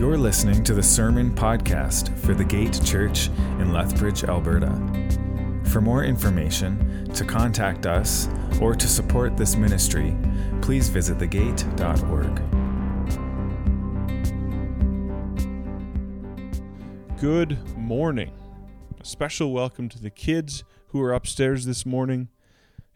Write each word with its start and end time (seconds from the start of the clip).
You're 0.00 0.16
listening 0.16 0.64
to 0.64 0.72
the 0.72 0.82
Sermon 0.82 1.30
Podcast 1.30 2.18
for 2.20 2.32
the 2.32 2.42
Gate 2.42 2.80
Church 2.82 3.28
in 3.58 3.70
Lethbridge, 3.70 4.24
Alberta. 4.24 4.72
For 5.64 5.82
more 5.82 6.04
information, 6.04 7.04
to 7.12 7.22
contact 7.22 7.84
us, 7.84 8.26
or 8.62 8.74
to 8.74 8.88
support 8.88 9.36
this 9.36 9.56
ministry, 9.56 10.16
please 10.62 10.88
visit 10.88 11.18
thegate.org. 11.18 12.34
Good 17.20 17.76
morning. 17.76 18.32
A 18.98 19.04
special 19.04 19.52
welcome 19.52 19.90
to 19.90 20.00
the 20.00 20.08
kids 20.08 20.64
who 20.88 21.02
are 21.02 21.12
upstairs 21.12 21.66
this 21.66 21.84
morning. 21.84 22.28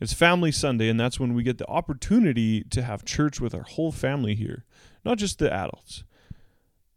It's 0.01 0.15
Family 0.15 0.53
Sunday, 0.53 0.89
and 0.89 0.99
that's 0.99 1.21
when 1.21 1.35
we 1.35 1.43
get 1.43 1.59
the 1.59 1.69
opportunity 1.69 2.65
to 2.71 2.81
have 2.81 3.05
church 3.05 3.43
with 3.43 3.55
our 3.55 3.65
whole 3.65 3.93
family 3.93 4.35
here, 4.35 4.65
not 5.05 5.19
just 5.19 5.39
the 5.39 5.53
adults. 5.53 6.03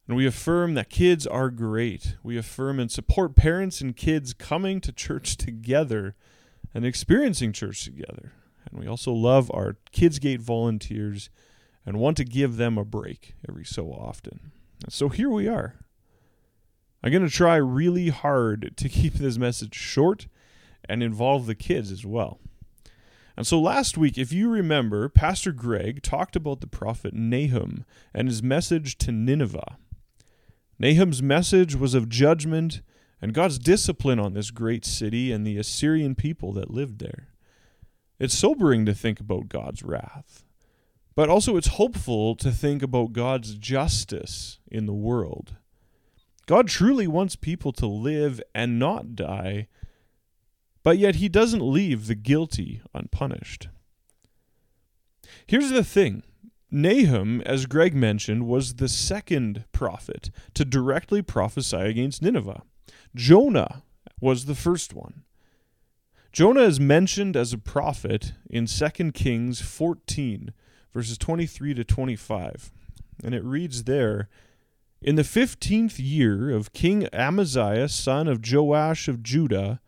And 0.07 0.15
we 0.15 0.25
affirm 0.25 0.73
that 0.75 0.89
kids 0.89 1.27
are 1.27 1.49
great. 1.49 2.15
We 2.23 2.37
affirm 2.37 2.79
and 2.79 2.89
support 2.89 3.35
parents 3.35 3.81
and 3.81 3.95
kids 3.95 4.33
coming 4.33 4.79
to 4.81 4.91
church 4.91 5.35
together 5.37 6.15
and 6.73 6.85
experiencing 6.85 7.53
church 7.53 7.83
together. 7.83 8.31
And 8.69 8.79
we 8.79 8.87
also 8.87 9.11
love 9.11 9.51
our 9.53 9.77
KidsGate 9.93 10.39
volunteers 10.39 11.29
and 11.85 11.99
want 11.99 12.17
to 12.17 12.25
give 12.25 12.57
them 12.57 12.77
a 12.77 12.85
break 12.85 13.35
every 13.47 13.65
so 13.65 13.91
often. 13.91 14.51
And 14.83 14.93
so 14.93 15.09
here 15.09 15.29
we 15.29 15.47
are. 15.47 15.75
I'm 17.03 17.11
going 17.11 17.25
to 17.25 17.33
try 17.33 17.55
really 17.55 18.09
hard 18.09 18.73
to 18.77 18.89
keep 18.89 19.15
this 19.15 19.37
message 19.37 19.75
short 19.75 20.27
and 20.87 21.03
involve 21.03 21.45
the 21.45 21.55
kids 21.55 21.91
as 21.91 22.05
well. 22.05 22.39
And 23.35 23.45
so 23.45 23.59
last 23.59 23.97
week, 23.97 24.17
if 24.17 24.33
you 24.33 24.49
remember, 24.49 25.09
Pastor 25.09 25.51
Greg 25.51 26.01
talked 26.01 26.35
about 26.35 26.59
the 26.59 26.67
prophet 26.67 27.13
Nahum 27.13 27.85
and 28.13 28.27
his 28.27 28.41
message 28.41 28.97
to 28.99 29.11
Nineveh. 29.11 29.77
Nahum's 30.79 31.23
message 31.23 31.75
was 31.75 31.93
of 31.93 32.09
judgment 32.09 32.81
and 33.21 33.33
God's 33.33 33.57
discipline 33.57 34.19
on 34.19 34.33
this 34.33 34.51
great 34.51 34.85
city 34.85 35.31
and 35.31 35.45
the 35.45 35.57
Assyrian 35.57 36.13
people 36.15 36.53
that 36.53 36.69
lived 36.69 36.99
there. 36.99 37.29
It's 38.19 38.37
sobering 38.37 38.85
to 38.85 38.93
think 38.93 39.19
about 39.19 39.49
God's 39.49 39.83
wrath, 39.83 40.43
but 41.15 41.29
also 41.29 41.57
it's 41.57 41.67
hopeful 41.67 42.35
to 42.35 42.51
think 42.51 42.83
about 42.83 43.13
God's 43.13 43.55
justice 43.55 44.59
in 44.69 44.85
the 44.85 44.93
world. 44.93 45.55
God 46.45 46.67
truly 46.67 47.07
wants 47.07 47.35
people 47.35 47.73
to 47.73 47.87
live 47.87 48.41
and 48.55 48.79
not 48.79 49.15
die, 49.15 49.67
but 50.83 50.97
yet 50.97 51.15
He 51.15 51.27
doesn't 51.27 51.61
leave 51.61 52.07
the 52.07 52.15
guilty 52.15 52.81
unpunished. 52.93 53.67
Here's 55.45 55.69
the 55.69 55.83
thing 55.83 56.23
Nahum, 56.69 57.41
as 57.41 57.65
Greg 57.65 57.93
mentioned, 57.95 58.45
was 58.45 58.75
the 58.75 58.89
second 58.89 59.63
prophet 59.71 60.29
to 60.53 60.65
directly 60.65 61.21
prophesy 61.21 61.77
against 61.77 62.21
Nineveh. 62.21 62.63
Jonah 63.15 63.83
was 64.19 64.45
the 64.45 64.55
first 64.55 64.93
one. 64.93 65.23
Jonah 66.33 66.61
is 66.61 66.79
mentioned 66.79 67.37
as 67.37 67.53
a 67.53 67.57
prophet 67.57 68.33
in 68.49 68.65
2 68.65 69.11
Kings 69.13 69.61
14, 69.61 70.53
verses 70.93 71.17
23 71.17 71.73
to 71.73 71.83
25. 71.83 72.71
And 73.23 73.33
it 73.33 73.43
reads 73.43 73.85
there 73.85 74.27
In 75.01 75.15
the 75.15 75.23
fifteenth 75.23 75.99
year 75.99 76.51
of 76.51 76.73
King 76.73 77.07
Amaziah, 77.13 77.87
son 77.87 78.27
of 78.27 78.41
Joash 78.45 79.07
of 79.07 79.23
Judah, 79.23 79.79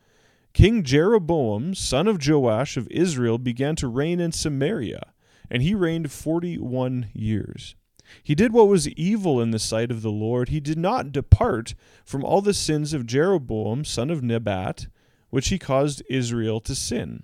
King 0.53 0.83
Jeroboam, 0.83 1.75
son 1.75 2.07
of 2.07 2.25
Joash 2.25 2.77
of 2.77 2.87
Israel, 2.89 3.37
began 3.37 3.75
to 3.75 3.87
reign 3.87 4.19
in 4.19 4.31
Samaria 4.31 5.11
and 5.49 5.61
he 5.63 5.73
reigned 5.73 6.11
forty 6.11 6.57
one 6.57 7.09
years. 7.13 7.75
He 8.23 8.35
did 8.35 8.53
what 8.53 8.67
was 8.67 8.87
evil 8.89 9.39
in 9.39 9.51
the 9.51 9.59
sight 9.59 9.91
of 9.91 10.01
the 10.01 10.11
Lord. 10.11 10.49
He 10.49 10.59
did 10.59 10.77
not 10.77 11.11
depart 11.11 11.75
from 12.05 12.23
all 12.23 12.41
the 12.41 12.53
sins 12.53 12.93
of 12.93 13.05
Jeroboam, 13.05 13.85
son 13.85 14.09
of 14.09 14.23
Nebat, 14.23 14.87
which 15.29 15.49
he 15.49 15.59
caused 15.59 16.03
Israel 16.09 16.59
to 16.61 16.73
sin. 16.73 17.23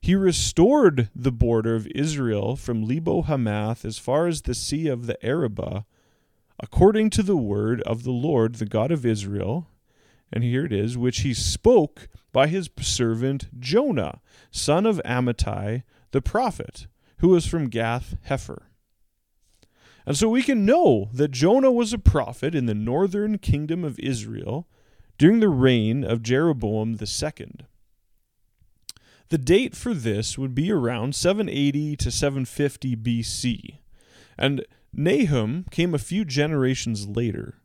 He 0.00 0.14
restored 0.14 1.08
the 1.14 1.32
border 1.32 1.74
of 1.74 1.88
Israel 1.88 2.54
from 2.54 2.86
Lebo 2.86 3.22
Hamath 3.22 3.84
as 3.84 3.98
far 3.98 4.26
as 4.26 4.42
the 4.42 4.54
sea 4.54 4.86
of 4.88 5.06
the 5.06 5.24
Arabah, 5.24 5.84
according 6.60 7.10
to 7.10 7.22
the 7.22 7.36
word 7.36 7.80
of 7.82 8.04
the 8.04 8.12
Lord, 8.12 8.56
the 8.56 8.66
God 8.66 8.92
of 8.92 9.06
Israel. 9.06 9.68
And 10.32 10.44
here 10.44 10.66
it 10.66 10.72
is, 10.72 10.98
which 10.98 11.20
he 11.20 11.32
spoke 11.32 12.08
by 12.32 12.48
his 12.48 12.68
servant 12.78 13.48
Jonah, 13.58 14.20
son 14.50 14.86
of 14.86 15.00
Amittai, 15.04 15.82
the 16.10 16.22
prophet 16.22 16.86
who 17.18 17.28
was 17.28 17.46
from 17.46 17.68
Gath 17.68 18.16
Hepher. 18.28 18.62
And 20.06 20.16
so 20.16 20.28
we 20.28 20.42
can 20.42 20.64
know 20.64 21.10
that 21.12 21.32
Jonah 21.32 21.70
was 21.70 21.92
a 21.92 21.98
prophet 21.98 22.54
in 22.54 22.66
the 22.66 22.74
northern 22.74 23.38
kingdom 23.38 23.84
of 23.84 23.98
Israel 23.98 24.66
during 25.18 25.40
the 25.40 25.48
reign 25.48 26.02
of 26.02 26.22
Jeroboam 26.22 26.96
II. 26.98 27.66
The 29.28 29.38
date 29.38 29.76
for 29.76 29.92
this 29.92 30.38
would 30.38 30.54
be 30.54 30.72
around 30.72 31.14
780 31.14 31.96
to 31.96 32.10
750 32.10 32.96
BC, 32.96 33.78
and 34.38 34.64
Nahum 34.92 35.66
came 35.70 35.94
a 35.94 35.98
few 35.98 36.24
generations 36.24 37.06
later. 37.06 37.56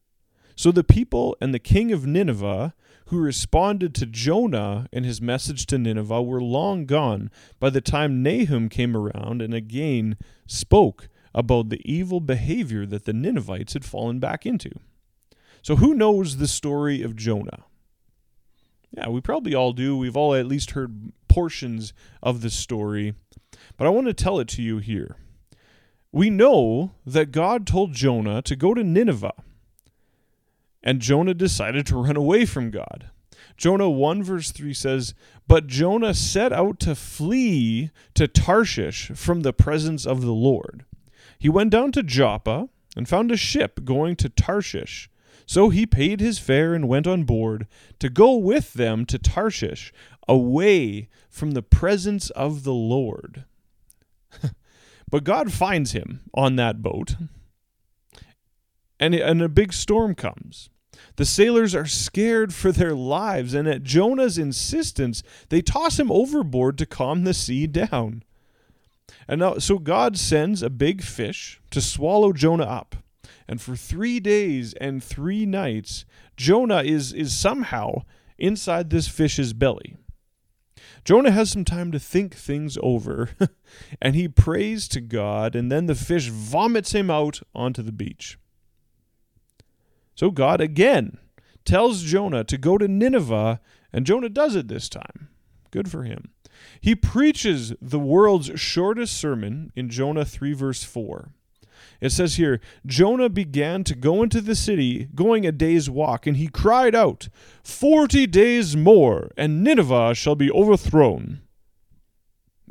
So 0.56 0.72
the 0.72 0.84
people 0.84 1.36
and 1.42 1.54
the 1.54 1.60
king 1.60 1.92
of 1.92 2.06
Nineveh 2.06 2.74
who 3.08 3.20
responded 3.20 3.94
to 3.96 4.06
Jonah 4.06 4.88
and 4.94 5.06
his 5.06 5.22
message 5.22 5.66
to 5.68 5.78
Nineveh 5.78 6.22
were 6.22 6.42
long 6.42 6.86
gone 6.86 7.30
by 7.60 7.70
the 7.70 7.82
time 7.82 8.24
Nahum 8.24 8.70
came 8.70 8.96
around 8.96 9.42
and 9.42 9.54
again 9.54 10.18
spoke 10.48 11.10
about 11.36 11.70
the 11.70 11.82
evil 11.84 12.20
behavior 12.20 12.86
that 12.86 13.06
the 13.06 13.14
Ninevites 13.14 13.74
had 13.74 13.86
fallen 13.86 14.20
back 14.20 14.46
into. 14.46 14.72
So, 15.62 15.78
who 15.78 15.94
knows 15.94 16.38
the 16.38 16.48
story 16.48 17.02
of 17.02 17.16
Jonah? 17.16 17.66
Yeah, 18.92 19.10
we 19.10 19.22
probably 19.22 19.56
all 19.56 19.74
do. 19.74 19.98
We've 19.98 20.18
all 20.18 20.36
at 20.36 20.46
least 20.46 20.72
heard 20.72 21.14
portions 21.28 21.94
of 22.22 22.42
the 22.42 22.50
story, 22.50 23.16
but 23.78 23.88
I 23.88 23.90
want 23.90 24.08
to 24.08 24.14
tell 24.14 24.40
it 24.40 24.48
to 24.50 24.62
you 24.62 24.78
here. 24.78 25.16
We 26.12 26.30
know 26.30 26.92
that 27.06 27.32
God 27.32 27.66
told 27.66 27.94
Jonah 27.94 28.44
to 28.44 28.56
go 28.56 28.74
to 28.74 28.84
Nineveh 28.84 29.34
and 30.84 31.00
Jonah 31.00 31.34
decided 31.34 31.86
to 31.88 31.98
run 31.98 32.18
away 32.18 32.46
from 32.46 32.72
God. 32.72 33.10
Jonah 33.58 33.90
1 33.90 34.24
verse 34.24 34.52
3 34.52 34.74
says, 34.74 35.14
But 35.48 35.68
Jonah 35.68 36.14
set 36.14 36.52
out 36.52 36.80
to 36.82 36.96
flee 36.96 37.92
to 38.16 38.28
Tarshish 38.28 39.12
from 39.16 39.42
the 39.42 39.54
presence 39.54 40.06
of 40.06 40.22
the 40.22 40.34
Lord. 40.34 40.86
He 41.40 41.50
went 41.50 41.70
down 41.70 41.92
to 41.94 42.04
Joppa 42.04 42.70
and 42.96 43.08
found 43.08 43.32
a 43.32 43.38
ship 43.38 43.84
going 43.84 44.16
to 44.18 44.30
Tarshish. 44.30 45.10
So 45.46 45.70
he 45.70 45.86
paid 45.86 46.20
his 46.20 46.40
fare 46.40 46.74
and 46.74 46.88
went 46.88 47.08
on 47.08 47.24
board 47.24 47.68
to 48.00 48.10
go 48.10 48.36
with 48.36 48.74
them 48.74 49.06
to 49.08 49.20
Tarshish, 49.20 49.92
away 50.28 51.10
from 51.30 51.52
the 51.52 51.62
presence 51.62 52.30
of 52.30 52.64
the 52.64 52.74
Lord. 52.74 53.44
but 55.10 55.24
God 55.24 55.52
finds 55.52 55.92
him 55.92 56.22
on 56.34 56.56
that 56.56 56.82
boat, 56.82 57.16
and, 59.04 59.14
and 59.14 59.42
a 59.42 59.50
big 59.50 59.74
storm 59.74 60.16
comes. 60.16 60.70
The 61.18 61.26
sailors 61.26 61.76
are 61.76 61.86
scared 61.86 62.54
for 62.54 62.72
their 62.72 62.96
lives, 62.96 63.54
and 63.54 63.68
at 63.68 63.84
Jonah's 63.84 64.38
insistence, 64.38 65.24
they 65.50 65.62
toss 65.62 66.00
him 66.00 66.10
overboard 66.10 66.78
to 66.78 66.86
calm 66.86 67.26
the 67.26 67.34
sea 67.34 67.68
down. 67.68 68.24
And 69.28 69.42
now, 69.42 69.58
so 69.58 69.78
God 69.78 70.18
sends 70.18 70.64
a 70.64 70.70
big 70.70 71.04
fish 71.04 71.62
to 71.72 71.82
swallow 71.82 72.32
Jonah 72.32 72.64
up. 72.64 72.96
And 73.46 73.60
for 73.60 73.76
three 73.76 74.22
days 74.22 74.74
and 74.76 75.04
three 75.04 75.46
nights, 75.46 76.06
Jonah 76.38 76.84
is, 76.84 77.12
is 77.12 77.38
somehow 77.38 78.04
inside 78.38 78.90
this 78.90 79.10
fish's 79.10 79.52
belly. 79.52 79.98
Jonah 81.04 81.32
has 81.32 81.52
some 81.52 81.66
time 81.66 81.92
to 81.92 82.00
think 82.00 82.36
things 82.36 82.78
over, 82.82 83.32
and 84.02 84.16
he 84.16 84.30
prays 84.30 84.88
to 84.88 85.02
God, 85.02 85.56
and 85.56 85.70
then 85.70 85.88
the 85.88 85.96
fish 85.96 86.30
vomits 86.30 86.94
him 86.94 87.12
out 87.12 87.42
onto 87.54 87.82
the 87.82 87.92
beach. 87.92 88.38
So 90.16 90.32
God 90.32 90.62
again 90.62 91.18
tells 91.66 92.04
Jonah 92.04 92.44
to 92.44 92.58
go 92.58 92.78
to 92.78 92.88
Nineveh, 92.88 93.60
and 93.92 94.06
Jonah 94.06 94.30
does 94.30 94.56
it 94.56 94.68
this 94.68 94.90
time. 94.90 95.30
Good 95.72 95.90
for 95.90 96.04
him. 96.04 96.32
He 96.80 96.96
preaches 96.96 97.74
the 97.82 98.00
world's 98.00 98.60
shortest 98.60 99.18
sermon 99.18 99.72
in 99.76 99.90
Jonah 99.90 100.26
3, 100.26 100.54
verse 100.54 100.84
4. 100.84 101.32
It 102.00 102.12
says 102.12 102.36
here 102.36 102.60
Jonah 102.86 103.30
began 103.30 103.84
to 103.86 103.96
go 103.96 104.24
into 104.24 104.42
the 104.42 104.56
city, 104.56 105.08
going 105.16 105.46
a 105.46 105.52
day's 105.52 105.90
walk, 105.90 106.28
and 106.28 106.38
he 106.38 106.48
cried 106.48 106.96
out, 106.96 107.30
Forty 107.64 108.28
days 108.28 108.76
more, 108.76 109.32
and 109.38 109.64
Nineveh 109.64 110.14
shall 110.14 110.36
be 110.36 110.52
overthrown. 110.52 111.42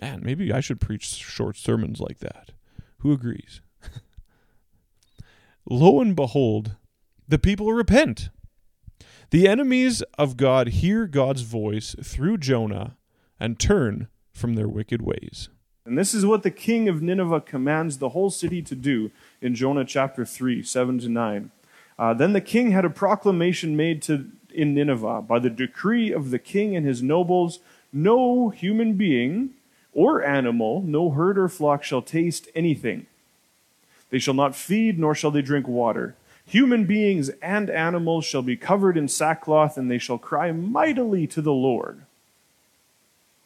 Man, 0.00 0.20
maybe 0.22 0.52
I 0.52 0.60
should 0.60 0.80
preach 0.80 1.04
short 1.06 1.56
sermons 1.56 2.00
like 2.00 2.18
that. 2.18 2.52
Who 2.98 3.12
agrees? 3.12 3.60
Lo 5.68 6.00
and 6.00 6.16
behold, 6.16 6.76
the 7.32 7.38
people 7.38 7.72
repent. 7.72 8.28
The 9.30 9.48
enemies 9.48 10.02
of 10.18 10.36
God 10.36 10.68
hear 10.68 11.06
God's 11.06 11.40
voice 11.40 11.96
through 12.02 12.36
Jonah 12.36 12.98
and 13.40 13.58
turn 13.58 14.08
from 14.30 14.54
their 14.54 14.68
wicked 14.68 15.00
ways. 15.00 15.48
And 15.86 15.96
this 15.96 16.12
is 16.12 16.26
what 16.26 16.42
the 16.42 16.50
king 16.50 16.90
of 16.90 17.00
Nineveh 17.00 17.40
commands 17.40 17.96
the 17.96 18.10
whole 18.10 18.28
city 18.28 18.60
to 18.60 18.74
do 18.74 19.10
in 19.40 19.54
Jonah 19.54 19.86
chapter 19.86 20.26
3, 20.26 20.62
7 20.62 20.98
to 20.98 21.08
9. 21.08 21.50
Uh, 21.98 22.12
then 22.12 22.34
the 22.34 22.42
king 22.42 22.72
had 22.72 22.84
a 22.84 22.90
proclamation 22.90 23.78
made 23.78 24.02
to, 24.02 24.26
in 24.52 24.74
Nineveh 24.74 25.22
by 25.22 25.38
the 25.38 25.48
decree 25.48 26.12
of 26.12 26.32
the 26.32 26.38
king 26.38 26.76
and 26.76 26.84
his 26.84 27.02
nobles 27.02 27.60
no 27.94 28.50
human 28.50 28.92
being 28.98 29.54
or 29.94 30.22
animal, 30.22 30.82
no 30.82 31.08
herd 31.08 31.38
or 31.38 31.48
flock 31.48 31.82
shall 31.82 32.02
taste 32.02 32.50
anything. 32.54 33.06
They 34.10 34.18
shall 34.18 34.34
not 34.34 34.54
feed, 34.54 34.98
nor 34.98 35.14
shall 35.14 35.30
they 35.30 35.40
drink 35.40 35.66
water. 35.66 36.14
Human 36.46 36.84
beings 36.84 37.30
and 37.40 37.70
animals 37.70 38.24
shall 38.24 38.42
be 38.42 38.56
covered 38.56 38.96
in 38.96 39.08
sackcloth, 39.08 39.76
and 39.76 39.90
they 39.90 39.98
shall 39.98 40.18
cry 40.18 40.52
mightily 40.52 41.26
to 41.28 41.40
the 41.40 41.52
Lord. 41.52 42.02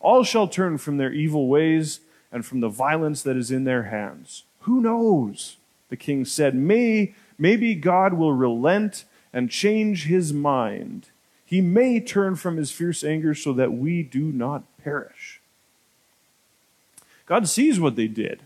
All 0.01 0.25
shall 0.25 0.49
turn 0.49 0.79
from 0.79 0.97
their 0.97 1.13
evil 1.13 1.49
ways 1.49 2.01
and 2.33 2.45
from 2.45 2.61
the 2.61 2.69
violence 2.69 3.23
that 3.23 3.37
is 3.37 3.51
in 3.51 3.65
their 3.65 3.85
hands. 3.85 4.45
Who 4.61 4.81
knows? 4.81 5.57
The 5.89 5.97
king 5.97 6.25
said, 6.25 6.55
May, 6.55 7.15
maybe 7.39 7.75
God 7.75 8.15
will 8.15 8.33
relent 8.33 9.05
and 9.33 9.51
change 9.51 10.07
his 10.07 10.33
mind. 10.33 11.09
He 11.45 11.61
may 11.61 12.01
turn 12.01 12.35
from 12.37 12.57
his 12.57 12.73
fierce 12.73 13.05
anger 13.05 13.35
so 13.35 13.53
that 13.53 13.73
we 13.73 14.03
do 14.03 14.33
not 14.33 14.65
perish. 14.83 15.41
God 17.27 17.49
sees 17.49 17.79
what 17.79 17.97
they 17.97 18.09
did, 18.09 18.43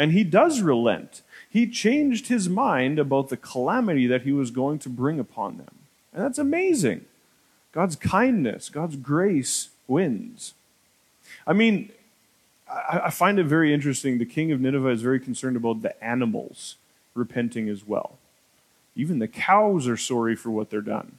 and 0.00 0.12
he 0.12 0.24
does 0.24 0.62
relent. 0.62 1.20
He 1.50 1.66
changed 1.66 2.28
his 2.28 2.48
mind 2.48 2.98
about 2.98 3.28
the 3.28 3.36
calamity 3.36 4.06
that 4.06 4.22
he 4.22 4.32
was 4.32 4.50
going 4.50 4.78
to 4.78 4.88
bring 4.88 5.20
upon 5.20 5.58
them. 5.58 5.74
And 6.14 6.24
that's 6.24 6.38
amazing. 6.38 7.04
God's 7.72 7.96
kindness, 7.96 8.70
God's 8.70 8.96
grace 8.96 9.68
wins. 9.86 10.54
I 11.46 11.52
mean, 11.52 11.92
I, 12.66 13.10
find 13.10 13.38
it 13.38 13.44
very 13.44 13.74
interesting. 13.74 14.16
The 14.16 14.24
king 14.24 14.50
of 14.52 14.60
Nineveh 14.60 14.88
is 14.88 15.02
very 15.02 15.20
concerned 15.20 15.56
about 15.56 15.82
the 15.82 16.02
animals 16.02 16.76
repenting 17.14 17.68
as 17.68 17.86
well. 17.86 18.16
Even 18.96 19.18
the 19.18 19.28
cows 19.28 19.86
are 19.86 19.98
sorry 19.98 20.34
for 20.34 20.50
what 20.50 20.70
they're 20.70 20.80
done. 20.80 21.18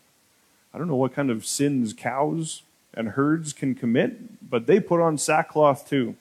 I 0.74 0.80
don't 0.80 0.88
know 0.88 0.96
what 0.96 1.14
kind 1.14 1.30
of 1.30 1.46
sins 1.46 1.94
cows 1.94 2.64
and 2.96 3.10
herds 3.10 3.54
can 3.54 3.76
commit, 3.76 4.50
but 4.50 4.66
they 4.66 4.80
put 4.80 5.02
on 5.02 5.20
sackcloth 5.20 5.88
too. 5.88 6.16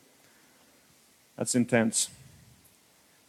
That's 1.39 1.55
intense. 1.55 2.11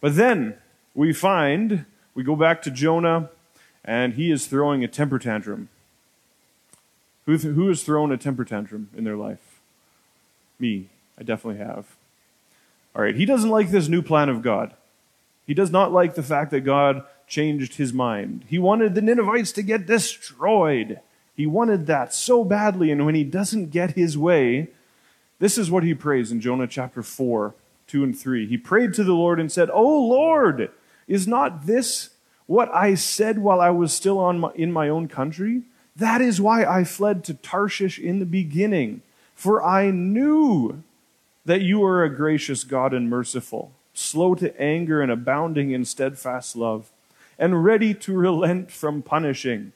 But 0.02 0.16
then 0.16 0.56
we 0.94 1.14
find, 1.14 1.86
we 2.14 2.22
go 2.22 2.36
back 2.36 2.60
to 2.62 2.70
Jonah, 2.70 3.30
and 3.82 4.14
he 4.14 4.30
is 4.30 4.46
throwing 4.46 4.84
a 4.84 4.88
temper 4.88 5.18
tantrum. 5.18 5.70
Who, 7.24 7.38
who 7.38 7.68
has 7.68 7.84
thrown 7.84 8.12
a 8.12 8.18
temper 8.18 8.44
tantrum 8.44 8.90
in 8.94 9.04
their 9.04 9.16
life? 9.16 9.60
Me. 10.58 10.88
I 11.18 11.22
definitely 11.22 11.64
have. 11.64 11.86
All 12.96 13.02
right, 13.02 13.14
he 13.14 13.24
doesn't 13.24 13.50
like 13.50 13.70
this 13.70 13.88
new 13.88 14.02
plan 14.02 14.28
of 14.28 14.42
God. 14.42 14.74
He 15.46 15.54
does 15.54 15.70
not 15.70 15.92
like 15.92 16.14
the 16.14 16.22
fact 16.22 16.50
that 16.50 16.60
God 16.60 17.04
changed 17.28 17.76
his 17.76 17.92
mind. 17.92 18.44
He 18.48 18.58
wanted 18.58 18.94
the 18.94 19.02
Ninevites 19.02 19.52
to 19.52 19.62
get 19.62 19.86
destroyed. 19.86 21.00
He 21.36 21.46
wanted 21.46 21.86
that 21.86 22.12
so 22.12 22.44
badly, 22.44 22.90
and 22.90 23.06
when 23.06 23.14
he 23.14 23.24
doesn't 23.24 23.70
get 23.70 23.92
his 23.92 24.18
way, 24.18 24.68
this 25.38 25.58
is 25.58 25.70
what 25.70 25.84
he 25.84 25.94
prays 25.94 26.32
in 26.32 26.40
Jonah 26.40 26.66
chapter 26.66 27.02
4, 27.02 27.54
2 27.92 28.02
and 28.02 28.18
3. 28.18 28.46
He 28.46 28.56
prayed 28.56 28.94
to 28.94 29.04
the 29.04 29.12
Lord 29.12 29.38
and 29.38 29.52
said, 29.52 29.68
Oh 29.70 30.06
Lord, 30.06 30.70
is 31.06 31.28
not 31.28 31.66
this 31.66 32.08
what 32.46 32.74
I 32.74 32.94
said 32.94 33.38
while 33.38 33.60
I 33.60 33.68
was 33.68 33.92
still 33.92 34.18
on 34.18 34.40
my, 34.40 34.50
in 34.54 34.72
my 34.72 34.88
own 34.88 35.08
country? 35.08 35.64
That 35.94 36.22
is 36.22 36.40
why 36.40 36.64
I 36.64 36.84
fled 36.84 37.22
to 37.24 37.34
Tarshish 37.34 37.98
in 37.98 38.18
the 38.18 38.24
beginning, 38.24 39.02
for 39.34 39.62
I 39.62 39.90
knew 39.90 40.82
that 41.44 41.60
you 41.60 41.84
are 41.84 42.02
a 42.02 42.14
gracious 42.14 42.64
God 42.64 42.94
and 42.94 43.10
merciful, 43.10 43.72
slow 43.92 44.34
to 44.36 44.58
anger 44.58 45.02
and 45.02 45.12
abounding 45.12 45.72
in 45.72 45.84
steadfast 45.84 46.56
love, 46.56 46.90
and 47.38 47.62
ready 47.62 47.92
to 47.92 48.14
relent 48.14 48.70
from 48.70 49.02
punishing. 49.02 49.72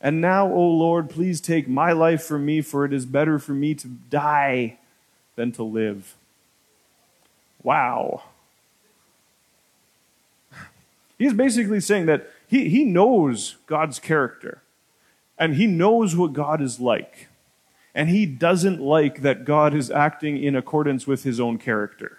And 0.00 0.20
now, 0.20 0.46
O 0.46 0.60
Lord, 0.60 1.10
please 1.10 1.40
take 1.40 1.66
my 1.66 1.90
life 1.90 2.22
from 2.22 2.46
me, 2.46 2.60
for 2.60 2.84
it 2.84 2.92
is 2.92 3.06
better 3.06 3.40
for 3.40 3.54
me 3.54 3.74
to 3.74 3.88
die 3.88 4.78
than 5.34 5.50
to 5.52 5.64
live. 5.64 6.14
Wow. 7.66 8.22
He's 11.18 11.34
basically 11.34 11.80
saying 11.80 12.06
that 12.06 12.30
he, 12.46 12.68
he 12.68 12.84
knows 12.84 13.56
God's 13.66 13.98
character, 13.98 14.62
and 15.38 15.56
he 15.56 15.66
knows 15.66 16.14
what 16.14 16.32
God 16.32 16.62
is 16.62 16.78
like 16.78 17.28
and 17.96 18.10
he 18.10 18.26
doesn't 18.26 18.78
like 18.78 19.22
that 19.22 19.46
God 19.46 19.74
is 19.74 19.90
acting 19.90 20.40
in 20.40 20.54
accordance 20.54 21.06
with 21.06 21.24
his 21.24 21.40
own 21.40 21.56
character. 21.56 22.18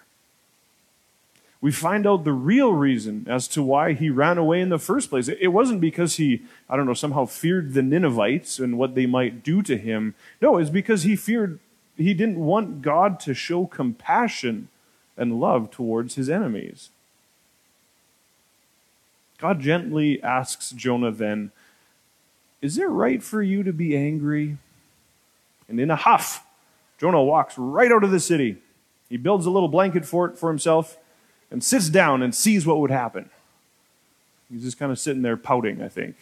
We 1.60 1.70
find 1.70 2.04
out 2.04 2.24
the 2.24 2.32
real 2.32 2.72
reason 2.72 3.24
as 3.28 3.46
to 3.48 3.62
why 3.62 3.92
he 3.92 4.10
ran 4.10 4.38
away 4.38 4.60
in 4.60 4.70
the 4.70 4.78
first 4.78 5.08
place. 5.08 5.28
It 5.28 5.48
wasn't 5.48 5.80
because 5.80 6.16
he, 6.16 6.42
I 6.68 6.76
don't 6.76 6.86
know, 6.86 6.94
somehow 6.94 7.26
feared 7.26 7.74
the 7.74 7.82
Ninevites 7.82 8.58
and 8.58 8.76
what 8.76 8.96
they 8.96 9.06
might 9.06 9.44
do 9.44 9.62
to 9.62 9.76
him. 9.76 10.16
No, 10.42 10.58
it's 10.58 10.68
because 10.68 11.04
he 11.04 11.14
feared, 11.14 11.60
he 11.96 12.12
didn't 12.12 12.40
want 12.40 12.82
God 12.82 13.20
to 13.20 13.32
show 13.32 13.64
compassion 13.66 14.68
and 15.18 15.40
love 15.40 15.70
towards 15.70 16.14
his 16.14 16.30
enemies. 16.30 16.88
God 19.38 19.60
gently 19.60 20.22
asks 20.22 20.70
Jonah 20.70 21.10
then, 21.10 21.50
Is 22.62 22.78
it 22.78 22.88
right 22.88 23.22
for 23.22 23.42
you 23.42 23.62
to 23.62 23.72
be 23.72 23.96
angry? 23.96 24.56
And 25.68 25.78
in 25.78 25.90
a 25.90 25.96
huff, 25.96 26.46
Jonah 26.98 27.22
walks 27.22 27.58
right 27.58 27.92
out 27.92 28.04
of 28.04 28.10
the 28.10 28.20
city. 28.20 28.56
He 29.08 29.16
builds 29.16 29.44
a 29.44 29.50
little 29.50 29.68
blanket 29.68 30.04
fort 30.04 30.38
for 30.38 30.48
himself 30.48 30.96
and 31.50 31.62
sits 31.62 31.88
down 31.88 32.22
and 32.22 32.34
sees 32.34 32.66
what 32.66 32.80
would 32.80 32.90
happen. 32.90 33.30
He's 34.50 34.62
just 34.62 34.78
kind 34.78 34.90
of 34.90 34.98
sitting 34.98 35.22
there 35.22 35.36
pouting, 35.36 35.82
I 35.82 35.88
think. 35.88 36.16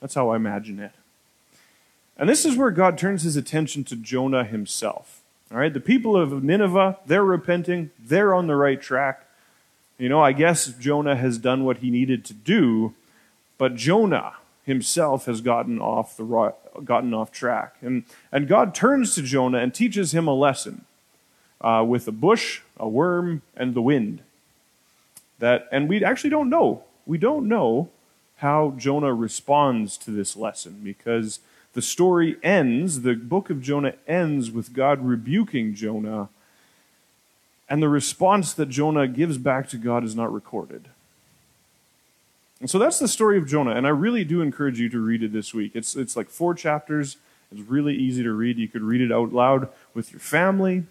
That's 0.00 0.14
how 0.14 0.30
I 0.30 0.36
imagine 0.36 0.78
it. 0.78 0.92
And 2.16 2.28
this 2.28 2.44
is 2.44 2.56
where 2.56 2.70
God 2.70 2.96
turns 2.96 3.22
his 3.22 3.36
attention 3.36 3.84
to 3.84 3.96
Jonah 3.96 4.44
himself. 4.44 5.20
All 5.52 5.58
right, 5.58 5.72
the 5.72 5.80
people 5.80 6.16
of 6.16 6.42
Nineveh, 6.42 6.98
they're 7.06 7.24
repenting, 7.24 7.90
they're 7.98 8.34
on 8.34 8.48
the 8.48 8.56
right 8.56 8.80
track. 8.80 9.26
You 9.96 10.08
know, 10.08 10.20
I 10.20 10.32
guess 10.32 10.66
Jonah 10.66 11.16
has 11.16 11.38
done 11.38 11.64
what 11.64 11.78
he 11.78 11.90
needed 11.90 12.24
to 12.26 12.34
do, 12.34 12.94
but 13.56 13.76
Jonah 13.76 14.34
himself 14.64 15.26
has 15.26 15.40
gotten 15.40 15.80
off 15.80 16.16
the 16.16 16.52
gotten 16.84 17.14
off 17.14 17.30
track. 17.30 17.76
And, 17.80 18.04
and 18.32 18.48
God 18.48 18.74
turns 18.74 19.14
to 19.14 19.22
Jonah 19.22 19.58
and 19.58 19.72
teaches 19.72 20.12
him 20.12 20.26
a 20.26 20.34
lesson 20.34 20.84
uh, 21.60 21.84
with 21.86 22.08
a 22.08 22.12
bush, 22.12 22.60
a 22.76 22.88
worm, 22.88 23.42
and 23.56 23.74
the 23.74 23.80
wind. 23.80 24.22
That, 25.38 25.68
and 25.70 25.88
we 25.88 26.04
actually 26.04 26.30
don't 26.30 26.50
know. 26.50 26.84
We 27.06 27.18
don't 27.18 27.48
know 27.48 27.88
how 28.38 28.74
Jonah 28.76 29.14
responds 29.14 29.96
to 29.98 30.10
this 30.10 30.36
lesson 30.36 30.80
because 30.82 31.38
the 31.76 31.82
story 31.82 32.38
ends, 32.42 33.02
the 33.02 33.14
book 33.14 33.50
of 33.50 33.60
Jonah 33.60 33.92
ends 34.08 34.50
with 34.50 34.72
God 34.72 35.04
rebuking 35.04 35.74
Jonah, 35.74 36.30
and 37.68 37.82
the 37.82 37.88
response 37.90 38.54
that 38.54 38.70
Jonah 38.70 39.06
gives 39.06 39.36
back 39.36 39.68
to 39.68 39.76
God 39.76 40.02
is 40.02 40.16
not 40.16 40.32
recorded. 40.32 40.88
And 42.60 42.70
so 42.70 42.78
that's 42.78 42.98
the 42.98 43.06
story 43.06 43.36
of 43.36 43.46
Jonah, 43.46 43.72
and 43.72 43.86
I 43.86 43.90
really 43.90 44.24
do 44.24 44.40
encourage 44.40 44.80
you 44.80 44.88
to 44.88 44.98
read 44.98 45.22
it 45.22 45.34
this 45.34 45.52
week. 45.52 45.72
It's, 45.74 45.94
it's 45.94 46.16
like 46.16 46.30
four 46.30 46.54
chapters. 46.54 47.18
It's 47.52 47.60
really 47.60 47.94
easy 47.94 48.22
to 48.22 48.32
read. 48.32 48.56
You 48.56 48.68
could 48.68 48.80
read 48.80 49.02
it 49.02 49.12
out 49.12 49.34
loud 49.34 49.68
with 49.92 50.12
your 50.12 50.20
family. 50.20 50.84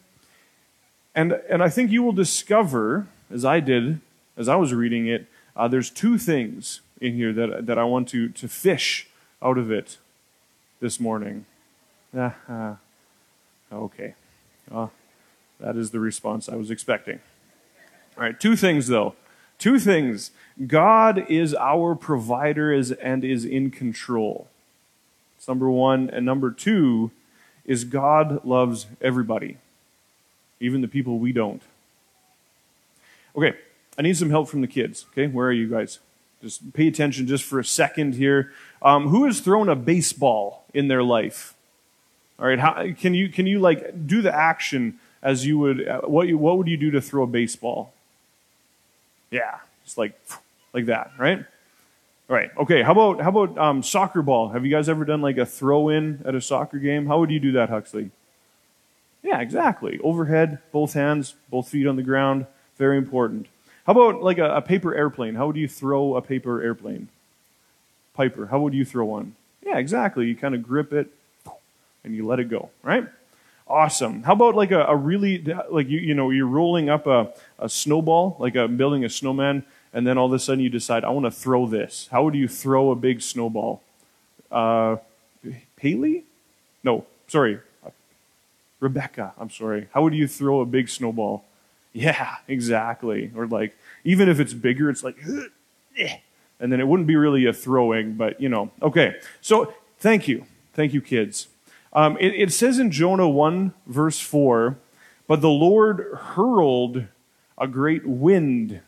And, 1.16 1.32
and 1.50 1.64
I 1.64 1.70
think 1.70 1.90
you 1.90 2.04
will 2.04 2.12
discover, 2.12 3.08
as 3.32 3.44
I 3.44 3.60
did, 3.60 4.02
as 4.38 4.48
I 4.48 4.56
was 4.56 4.72
reading 4.72 5.08
it, 5.08 5.26
uh, 5.56 5.68
there's 5.68 5.90
two 5.90 6.20
things 6.20 6.82
in 7.02 7.16
here 7.16 7.34
that, 7.34 7.66
that 7.66 7.80
I 7.80 7.86
want 7.86 8.08
to, 8.10 8.30
to 8.30 8.48
fish 8.48 9.08
out 9.42 9.58
of 9.58 9.72
it 9.72 9.98
this 10.86 11.00
morning. 11.00 11.48
Uh, 12.16 12.76
okay. 13.74 14.14
Uh, 14.72 14.86
that 15.60 15.76
is 15.76 15.90
the 15.90 16.00
response 16.00 16.48
I 16.48 16.56
was 16.58 16.70
expecting. 16.70 17.22
All 18.16 18.24
right, 18.24 18.40
two 18.40 18.56
things, 18.56 18.86
though. 18.86 19.16
Two 19.58 19.80
things 19.80 20.30
God 20.68 21.26
is 21.28 21.56
our 21.56 21.96
provider 21.96 22.72
and 22.72 23.24
is 23.24 23.46
in 23.46 23.72
control. 23.72 24.48
Number 25.48 25.72
one. 25.72 26.08
And 26.12 26.24
number 26.24 26.52
two 26.52 27.10
is 27.66 27.84
God 27.84 28.46
loves 28.46 28.86
everybody, 29.02 29.58
even 30.60 30.82
the 30.82 30.88
people 30.88 31.18
we 31.18 31.32
don't. 31.32 31.64
Okay, 33.36 33.56
I 33.98 34.04
need 34.04 34.18
some 34.18 34.30
help 34.30 34.50
from 34.50 34.62
the 34.62 34.68
kids. 34.68 35.08
Okay, 35.14 35.26
where 35.26 35.48
are 35.48 35.52
you 35.52 35.68
guys? 35.68 35.98
Just 36.44 36.74
pay 36.74 36.88
attention 36.88 37.26
just 37.26 37.44
for 37.44 37.60
a 37.60 37.66
second 37.66 38.14
here. 38.14 38.52
Um, 38.84 39.08
who 39.08 39.26
has 39.26 39.40
thrown 39.40 39.68
a 39.68 39.76
baseball 39.76 40.65
in 40.76 40.88
their 40.88 41.04
life? 41.04 41.56
All 42.38 42.48
right, 42.48 42.60
how, 42.60 42.86
can 43.00 43.14
you 43.14 43.30
can 43.30 43.48
you 43.48 43.60
like 43.60 44.08
do 44.08 44.22
the 44.22 44.36
action 44.36 45.00
as 45.24 45.46
you 45.46 45.58
would? 45.58 45.88
Uh, 45.88 46.02
what 46.02 46.28
you, 46.28 46.38
what 46.38 46.58
would 46.58 46.68
you 46.68 46.78
do 46.78 46.92
to 46.92 47.02
throw 47.02 47.24
a 47.24 47.28
baseball? 47.28 47.94
Yeah, 49.32 49.60
just 49.86 49.98
like 49.98 50.20
like 50.74 50.86
that, 50.88 51.12
right? 51.18 51.46
Right. 52.28 52.50
Okay. 52.58 52.82
How 52.82 52.92
about 52.92 53.22
how 53.22 53.30
about 53.30 53.58
um, 53.58 53.84
soccer 53.84 54.22
ball? 54.22 54.50
Have 54.50 54.66
you 54.66 54.72
guys 54.72 54.90
ever 54.90 55.06
done 55.06 55.22
like 55.22 55.38
a 55.38 55.46
throw 55.46 55.90
in 55.90 56.24
at 56.26 56.36
a 56.36 56.42
soccer 56.42 56.80
game? 56.80 57.06
How 57.06 57.20
would 57.20 57.32
you 57.32 57.40
do 57.40 57.52
that, 57.54 57.70
Huxley? 57.70 58.12
Yeah, 59.24 59.40
exactly. 59.42 60.00
Overhead, 60.04 60.60
both 60.72 60.94
hands, 60.94 61.36
both 61.50 61.70
feet 61.70 61.88
on 61.88 61.96
the 61.96 62.04
ground. 62.04 62.48
Very 62.78 62.98
important. 62.98 63.48
How 63.86 63.94
about 63.94 64.22
like 64.22 64.40
a, 64.40 64.56
a 64.56 64.62
paper 64.62 64.94
airplane? 64.94 65.36
How 65.36 65.48
would 65.48 65.56
you 65.56 65.68
throw 65.68 66.16
a 66.16 66.22
paper 66.22 66.62
airplane? 66.62 67.08
Piper, 68.14 68.48
how 68.48 68.60
would 68.60 68.74
you 68.74 68.86
throw 68.86 69.06
one? 69.06 69.36
Yeah, 69.66 69.78
exactly. 69.78 70.28
You 70.28 70.36
kind 70.36 70.54
of 70.56 70.64
grip 70.64 70.94
it 70.94 71.08
and 72.04 72.16
you 72.16 72.26
let 72.26 72.40
it 72.40 72.46
go, 72.50 72.70
right? 72.84 73.08
Awesome. 73.68 74.22
How 74.24 74.34
about 74.34 74.56
like 74.56 74.72
a, 74.72 74.86
a 74.86 74.96
really, 74.96 75.44
like 75.72 75.90
you, 75.90 76.00
you 76.00 76.14
know, 76.14 76.30
you're 76.30 76.46
rolling 76.48 76.88
up 76.88 77.08
a, 77.08 77.34
a 77.58 77.68
snowball, 77.68 78.38
like 78.40 78.56
a, 78.56 78.68
building 78.68 79.04
a 79.04 79.10
snowman, 79.10 79.64
and 79.92 80.06
then 80.06 80.18
all 80.18 80.28
of 80.28 80.34
a 80.34 80.40
sudden 80.40 80.64
you 80.64 80.70
decide, 80.70 81.04
I 81.04 81.10
want 81.10 81.26
to 81.26 81.32
throw 81.32 81.66
this. 81.66 82.08
How 82.12 82.24
would 82.24 82.36
you 82.36 82.48
throw 82.48 82.92
a 82.92 82.96
big 82.96 83.22
snowball? 83.22 83.82
Uh, 84.52 84.98
Haley? 85.80 86.26
No, 86.84 87.06
sorry. 87.28 87.60
Rebecca, 88.80 89.34
I'm 89.40 89.50
sorry. 89.50 89.88
How 89.94 90.04
would 90.04 90.14
you 90.14 90.28
throw 90.28 90.62
a 90.62 90.66
big 90.66 90.90
snowball? 90.90 91.44
Yeah, 91.98 92.36
exactly. 92.50 93.32
Or 93.38 93.48
like, 93.48 93.74
even 94.04 94.28
if 94.28 94.42
it's 94.42 94.54
bigger, 94.54 94.90
it's 94.90 95.02
like, 95.02 95.16
and 96.60 96.72
then 96.72 96.80
it 96.80 96.88
wouldn't 96.88 97.08
be 97.08 97.16
really 97.16 97.46
a 97.46 97.54
throwing, 97.54 98.14
but 98.14 98.40
you 98.40 98.50
know. 98.50 98.72
Okay, 98.82 99.16
so 99.42 99.74
thank 100.00 100.28
you. 100.28 100.46
Thank 100.74 100.94
you, 100.94 101.02
kids. 101.02 101.48
Um, 101.94 102.18
it, 102.20 102.34
it 102.36 102.52
says 102.52 102.80
in 102.80 102.92
Jonah 102.92 103.30
1, 103.30 103.74
verse 103.88 104.20
4, 104.20 104.78
but 105.28 105.40
the 105.40 105.50
Lord 105.50 106.06
hurled 106.14 107.06
a 107.58 107.68
great 107.68 108.06
wind 108.06 108.82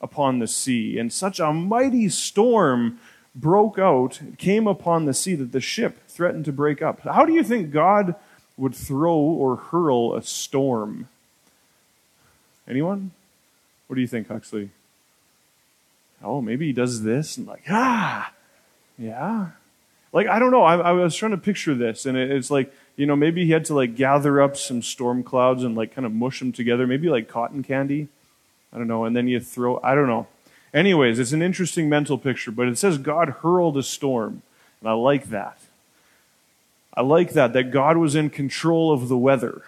upon 0.00 0.38
the 0.38 0.46
sea, 0.46 0.98
and 0.98 1.12
such 1.12 1.40
a 1.40 1.52
mighty 1.52 2.08
storm 2.08 2.98
broke 3.34 3.78
out, 3.78 4.20
came 4.36 4.66
upon 4.66 5.04
the 5.04 5.14
sea 5.14 5.34
that 5.36 5.52
the 5.52 5.60
ship 5.60 6.06
threatened 6.08 6.44
to 6.44 6.52
break 6.52 6.82
up. 6.82 7.00
How 7.00 7.24
do 7.24 7.32
you 7.32 7.42
think 7.42 7.70
God 7.70 8.14
would 8.56 8.74
throw 8.74 9.16
or 9.16 9.56
hurl 9.56 10.14
a 10.14 10.22
storm? 10.22 11.08
Anyone? 12.68 13.12
What 13.86 13.96
do 13.96 14.02
you 14.02 14.06
think, 14.06 14.28
Huxley? 14.28 14.70
Oh, 16.22 16.40
maybe 16.40 16.66
he 16.66 16.72
does 16.72 17.02
this 17.02 17.36
and 17.36 17.46
like, 17.46 17.64
ah, 17.68 18.32
yeah, 18.98 19.50
like 20.12 20.26
I 20.26 20.38
don't 20.38 20.50
know. 20.50 20.62
I, 20.62 20.76
I 20.76 20.92
was 20.92 21.16
trying 21.16 21.30
to 21.32 21.38
picture 21.38 21.74
this, 21.74 22.04
and 22.04 22.16
it, 22.16 22.30
it's 22.30 22.50
like 22.50 22.72
you 22.96 23.06
know 23.06 23.16
maybe 23.16 23.44
he 23.46 23.52
had 23.52 23.64
to 23.66 23.74
like 23.74 23.96
gather 23.96 24.42
up 24.42 24.56
some 24.56 24.82
storm 24.82 25.22
clouds 25.22 25.62
and 25.62 25.74
like 25.74 25.94
kind 25.94 26.04
of 26.04 26.12
mush 26.12 26.40
them 26.40 26.52
together, 26.52 26.86
maybe 26.86 27.08
like 27.08 27.28
cotton 27.28 27.62
candy. 27.62 28.08
I 28.72 28.78
don't 28.78 28.88
know, 28.88 29.04
and 29.04 29.16
then 29.16 29.28
you 29.28 29.40
throw. 29.40 29.80
I 29.82 29.94
don't 29.94 30.08
know. 30.08 30.26
Anyways, 30.72 31.18
it's 31.18 31.32
an 31.32 31.42
interesting 31.42 31.88
mental 31.88 32.18
picture, 32.18 32.50
but 32.50 32.68
it 32.68 32.78
says 32.78 32.98
God 32.98 33.28
hurled 33.42 33.76
a 33.76 33.82
storm, 33.82 34.42
and 34.80 34.88
I 34.88 34.92
like 34.92 35.30
that. 35.30 35.58
I 36.94 37.02
like 37.02 37.32
that 37.32 37.52
that 37.52 37.70
God 37.70 37.96
was 37.96 38.14
in 38.14 38.30
control 38.30 38.92
of 38.92 39.08
the 39.08 39.16
weather. 39.16 39.62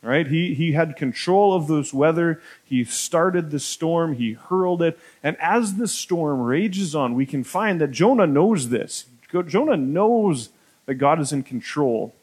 Right? 0.00 0.28
He, 0.28 0.54
he 0.54 0.72
had 0.72 0.94
control 0.94 1.54
of 1.54 1.66
this 1.66 1.92
weather. 1.92 2.40
He 2.64 2.84
started 2.84 3.50
the 3.50 3.58
storm. 3.58 4.14
He 4.14 4.34
hurled 4.34 4.80
it. 4.80 4.98
And 5.24 5.36
as 5.40 5.74
the 5.74 5.88
storm 5.88 6.40
rages 6.40 6.94
on, 6.94 7.14
we 7.14 7.26
can 7.26 7.42
find 7.42 7.80
that 7.80 7.90
Jonah 7.90 8.26
knows 8.26 8.68
this. 8.68 9.06
Jonah 9.48 9.76
knows 9.76 10.50
that 10.86 10.94
God 10.94 11.20
is 11.20 11.32
in 11.32 11.42
control. 11.42 12.14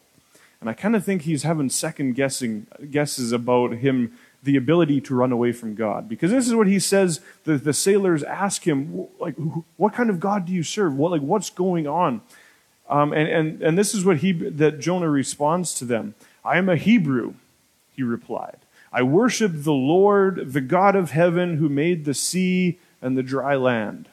And 0.60 0.70
I 0.70 0.72
kind 0.72 0.96
of 0.96 1.04
think 1.04 1.22
he's 1.22 1.42
having 1.42 1.68
second 1.68 2.14
guessing 2.14 2.66
guesses 2.90 3.30
about 3.30 3.74
him 3.74 4.16
the 4.42 4.56
ability 4.56 5.02
to 5.02 5.14
run 5.14 5.30
away 5.30 5.52
from 5.52 5.74
God. 5.74 6.08
Because 6.08 6.30
this 6.30 6.46
is 6.46 6.54
what 6.54 6.66
he 6.66 6.78
says, 6.78 7.20
the, 7.44 7.58
the 7.58 7.74
sailors 7.74 8.22
ask 8.22 8.66
him, 8.66 9.06
like, 9.20 9.36
what 9.76 9.92
kind 9.92 10.08
of 10.08 10.18
God 10.18 10.46
do 10.46 10.52
you 10.52 10.62
serve? 10.62 10.96
What, 10.96 11.10
like, 11.10 11.20
what's 11.20 11.50
going 11.50 11.86
on? 11.86 12.22
Um, 12.88 13.12
and, 13.12 13.28
and, 13.28 13.62
and 13.62 13.78
this 13.78 13.94
is 13.94 14.04
what 14.04 14.18
he, 14.18 14.32
that 14.32 14.80
Jonah 14.80 15.10
responds 15.10 15.74
to 15.74 15.84
them. 15.84 16.14
I 16.44 16.56
am 16.56 16.68
a 16.68 16.76
Hebrew, 16.76 17.34
he 17.96 18.02
replied. 18.02 18.58
I 18.92 19.02
worship 19.02 19.52
the 19.54 19.72
Lord, 19.72 20.52
the 20.52 20.60
God 20.60 20.94
of 20.94 21.10
heaven, 21.10 21.56
who 21.56 21.68
made 21.68 22.04
the 22.04 22.14
sea 22.14 22.78
and 23.02 23.16
the 23.16 23.22
dry 23.22 23.56
land. 23.56 24.08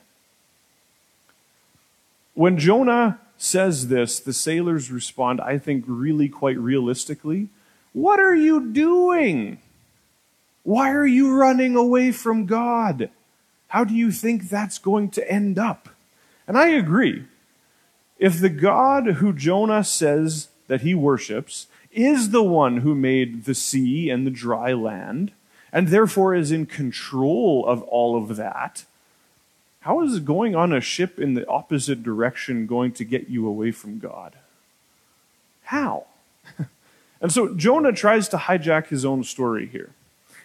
When 2.34 2.58
Jonah 2.58 3.20
says 3.38 3.90
this, 3.90 4.20
the 4.20 4.34
sailors 4.34 4.92
respond, 4.92 5.40
I 5.42 5.58
think, 5.58 5.86
really 5.88 6.30
quite 6.30 6.58
realistically 6.58 7.50
What 7.94 8.20
are 8.20 8.36
you 8.36 8.72
doing? 8.72 9.60
Why 10.64 10.92
are 10.92 11.06
you 11.06 11.36
running 11.36 11.76
away 11.76 12.12
from 12.12 12.48
God? 12.48 13.10
How 13.68 13.84
do 13.84 13.94
you 13.94 14.12
think 14.12 14.50
that's 14.50 14.80
going 14.80 15.10
to 15.12 15.32
end 15.32 15.60
up? 15.60 15.90
And 16.48 16.58
I 16.58 16.70
agree. 16.70 17.26
If 18.18 18.40
the 18.40 18.50
God 18.50 19.06
who 19.06 19.34
Jonah 19.34 19.84
says 19.84 20.50
that 20.68 20.82
he 20.82 20.96
worships 20.96 21.68
is 21.94 22.32
the 22.32 22.44
one 22.44 22.78
who 22.78 22.96
made 22.96 23.46
the 23.46 23.56
sea 23.56 24.10
and 24.10 24.26
the 24.26 24.32
dry 24.32 24.74
land, 24.74 25.32
and 25.72 25.88
therefore 25.88 26.36
is 26.36 26.52
in 26.52 26.66
control 26.66 27.66
of 27.66 27.82
all 27.84 28.16
of 28.16 28.36
that, 28.36 28.86
how 29.82 30.02
is 30.02 30.20
going 30.20 30.56
on 30.56 30.72
a 30.72 30.80
ship 30.80 31.20
in 31.20 31.34
the 31.34 31.46
opposite 31.48 32.04
direction 32.04 32.68
going 32.68 32.94
to 32.94 33.04
get 33.04 33.30
you 33.30 33.46
away 33.46 33.72
from 33.72 34.00
God? 34.00 34.36
How? 35.66 36.06
and 37.22 37.32
so 37.32 37.54
Jonah 37.54 37.92
tries 37.92 38.30
to 38.30 38.38
hijack 38.38 38.88
his 38.88 39.04
own 39.04 39.26
story 39.26 39.66
here. 39.68 39.90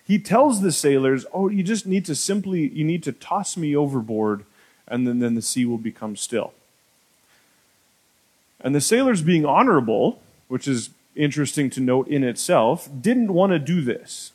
He 0.04 0.18
tells 0.18 0.60
the 0.60 0.72
sailors, 0.72 1.24
"Oh, 1.32 1.48
you 1.48 1.62
just 1.62 1.86
need 1.86 2.04
to 2.06 2.16
simply 2.16 2.68
you 2.68 2.84
need 2.84 3.02
to 3.04 3.12
toss 3.12 3.56
me 3.56 3.76
overboard 3.76 4.44
and 4.88 5.06
then, 5.06 5.20
then 5.20 5.34
the 5.34 5.42
sea 5.42 5.64
will 5.64 5.78
become 5.78 6.16
still." 6.16 6.52
And 8.60 8.74
the 8.74 8.80
sailors 8.80 9.22
being 9.22 9.44
honorable, 9.44 10.20
which 10.48 10.66
is 10.66 10.90
interesting 11.18 11.68
to 11.70 11.80
note 11.80 12.08
in 12.08 12.24
itself, 12.24 12.88
didn't 13.00 13.32
want 13.34 13.52
to 13.52 13.58
do 13.58 13.82
this. 13.82 14.32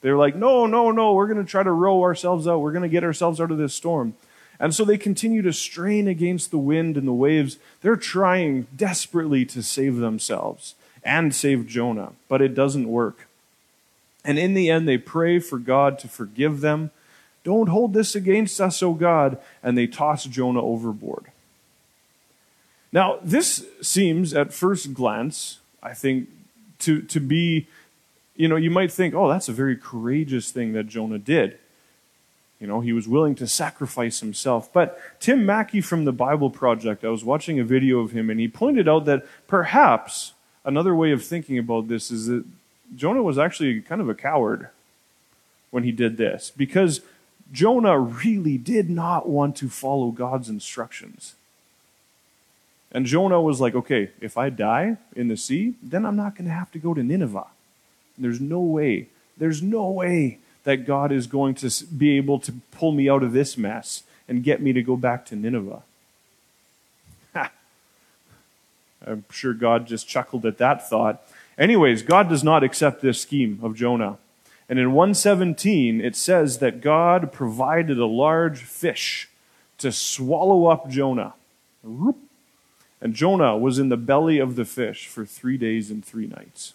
They're 0.00 0.16
like, 0.16 0.36
"No, 0.36 0.66
no, 0.66 0.92
no, 0.92 1.14
we're 1.14 1.26
going 1.26 1.44
to 1.44 1.50
try 1.50 1.64
to 1.64 1.72
row 1.72 2.02
ourselves 2.02 2.46
out. 2.46 2.60
We're 2.60 2.72
going 2.72 2.82
to 2.82 2.88
get 2.88 3.02
ourselves 3.02 3.40
out 3.40 3.50
of 3.50 3.58
this 3.58 3.74
storm." 3.74 4.14
And 4.60 4.74
so 4.74 4.84
they 4.84 4.98
continue 4.98 5.42
to 5.42 5.52
strain 5.52 6.08
against 6.08 6.50
the 6.50 6.58
wind 6.58 6.96
and 6.96 7.06
the 7.06 7.12
waves. 7.12 7.58
They're 7.80 7.96
trying 7.96 8.66
desperately 8.76 9.44
to 9.46 9.62
save 9.62 9.96
themselves 9.96 10.74
and 11.04 11.34
save 11.34 11.66
Jonah, 11.66 12.12
but 12.28 12.42
it 12.42 12.54
doesn't 12.54 12.88
work. 12.88 13.28
And 14.24 14.38
in 14.38 14.54
the 14.54 14.68
end, 14.68 14.88
they 14.88 14.98
pray 14.98 15.38
for 15.38 15.58
God 15.58 15.98
to 16.00 16.08
forgive 16.08 16.60
them. 16.60 16.90
Don't 17.44 17.68
hold 17.68 17.94
this 17.94 18.14
against 18.14 18.60
us, 18.60 18.82
O 18.82 18.92
God. 18.94 19.38
And 19.62 19.78
they 19.78 19.86
toss 19.86 20.24
Jonah 20.24 20.62
overboard. 20.62 21.26
Now, 22.92 23.18
this 23.22 23.64
seems 23.80 24.34
at 24.34 24.52
first 24.52 24.92
glance, 24.92 25.60
I 25.82 25.94
think, 25.94 26.28
to, 26.80 27.02
to 27.02 27.20
be, 27.20 27.66
you 28.36 28.48
know, 28.48 28.56
you 28.56 28.70
might 28.70 28.92
think, 28.92 29.14
oh, 29.14 29.28
that's 29.28 29.48
a 29.48 29.52
very 29.52 29.76
courageous 29.76 30.50
thing 30.50 30.72
that 30.72 30.86
Jonah 30.86 31.18
did. 31.18 31.58
You 32.60 32.66
know, 32.66 32.80
he 32.80 32.92
was 32.92 33.06
willing 33.06 33.34
to 33.36 33.46
sacrifice 33.46 34.20
himself. 34.20 34.72
But 34.72 34.98
Tim 35.20 35.46
Mackie 35.46 35.80
from 35.80 36.04
the 36.04 36.12
Bible 36.12 36.50
Project, 36.50 37.04
I 37.04 37.08
was 37.08 37.24
watching 37.24 37.60
a 37.60 37.64
video 37.64 38.00
of 38.00 38.10
him, 38.10 38.30
and 38.30 38.40
he 38.40 38.48
pointed 38.48 38.88
out 38.88 39.04
that 39.04 39.24
perhaps 39.46 40.32
another 40.64 40.94
way 40.94 41.12
of 41.12 41.24
thinking 41.24 41.58
about 41.58 41.88
this 41.88 42.10
is 42.10 42.26
that 42.26 42.44
Jonah 42.96 43.22
was 43.22 43.38
actually 43.38 43.80
kind 43.80 44.00
of 44.00 44.08
a 44.08 44.14
coward 44.14 44.68
when 45.70 45.84
he 45.84 45.92
did 45.92 46.16
this, 46.16 46.50
because 46.56 47.00
Jonah 47.52 47.98
really 47.98 48.58
did 48.58 48.90
not 48.90 49.28
want 49.28 49.54
to 49.56 49.68
follow 49.68 50.10
God's 50.10 50.48
instructions. 50.48 51.34
And 52.90 53.04
Jonah 53.06 53.40
was 53.40 53.60
like, 53.60 53.74
okay, 53.74 54.10
if 54.20 54.38
I 54.38 54.50
die 54.50 54.96
in 55.14 55.28
the 55.28 55.36
sea, 55.36 55.74
then 55.82 56.06
I'm 56.06 56.16
not 56.16 56.34
going 56.34 56.46
to 56.46 56.54
have 56.54 56.70
to 56.72 56.78
go 56.78 56.94
to 56.94 57.02
Nineveh. 57.02 57.46
There's 58.16 58.40
no 58.40 58.60
way. 58.60 59.08
There's 59.36 59.62
no 59.62 59.88
way 59.90 60.38
that 60.64 60.86
God 60.86 61.12
is 61.12 61.26
going 61.26 61.54
to 61.56 61.84
be 61.84 62.16
able 62.16 62.38
to 62.40 62.52
pull 62.70 62.92
me 62.92 63.08
out 63.08 63.22
of 63.22 63.32
this 63.32 63.56
mess 63.56 64.02
and 64.26 64.42
get 64.42 64.60
me 64.60 64.72
to 64.72 64.82
go 64.82 64.96
back 64.96 65.24
to 65.26 65.36
Nineveh. 65.36 65.82
Ha. 67.34 67.50
I'm 69.06 69.24
sure 69.30 69.54
God 69.54 69.86
just 69.86 70.08
chuckled 70.08 70.44
at 70.44 70.58
that 70.58 70.88
thought. 70.88 71.22
Anyways, 71.56 72.02
God 72.02 72.28
does 72.28 72.44
not 72.44 72.64
accept 72.64 73.02
this 73.02 73.20
scheme 73.20 73.60
of 73.62 73.74
Jonah. 73.74 74.18
And 74.68 74.78
in 74.78 74.92
117, 74.92 76.00
it 76.00 76.14
says 76.14 76.58
that 76.58 76.80
God 76.80 77.32
provided 77.32 77.98
a 77.98 78.06
large 78.06 78.58
fish 78.58 79.28
to 79.78 79.90
swallow 79.90 80.66
up 80.66 80.90
Jonah. 80.90 81.34
And 83.00 83.14
Jonah 83.14 83.56
was 83.56 83.78
in 83.78 83.88
the 83.88 83.96
belly 83.96 84.38
of 84.38 84.56
the 84.56 84.64
fish 84.64 85.06
for 85.06 85.24
three 85.24 85.56
days 85.56 85.90
and 85.90 86.04
three 86.04 86.26
nights. 86.26 86.74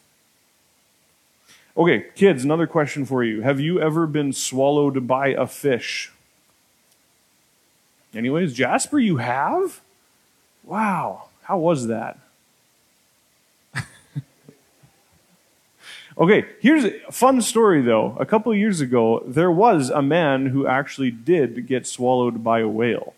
Okay, 1.75 2.06
kids, 2.15 2.44
another 2.44 2.68
question 2.68 3.03
for 3.06 3.24
you. 3.24 3.42
Have 3.42 3.60
you 3.60 3.82
ever 3.82 4.06
been 4.06 4.32
swallowed 4.32 5.08
by 5.08 5.30
a 5.30 5.48
fish? 5.48 6.12
Anyways, 8.13 8.53
Jasper, 8.53 9.00
you 9.00 9.18
have? 9.18 9.82
Wow, 10.63 11.30
how 11.44 11.58
was 11.58 11.88
that? 11.88 12.20
okay, 16.18 16.46
here's 16.60 16.86
a 16.86 16.92
fun 17.12 17.42
story 17.42 17.82
though. 17.82 18.15
A 18.20 18.25
couple 18.25 18.53
years 18.53 18.80
ago, 18.80 19.24
there 19.25 19.51
was 19.51 19.89
a 19.89 20.03
man 20.03 20.46
who 20.48 20.68
actually 20.68 21.10
did 21.10 21.65
get 21.68 21.88
swallowed 21.88 22.44
by 22.44 22.60
a 22.60 22.68
whale. 22.68 23.15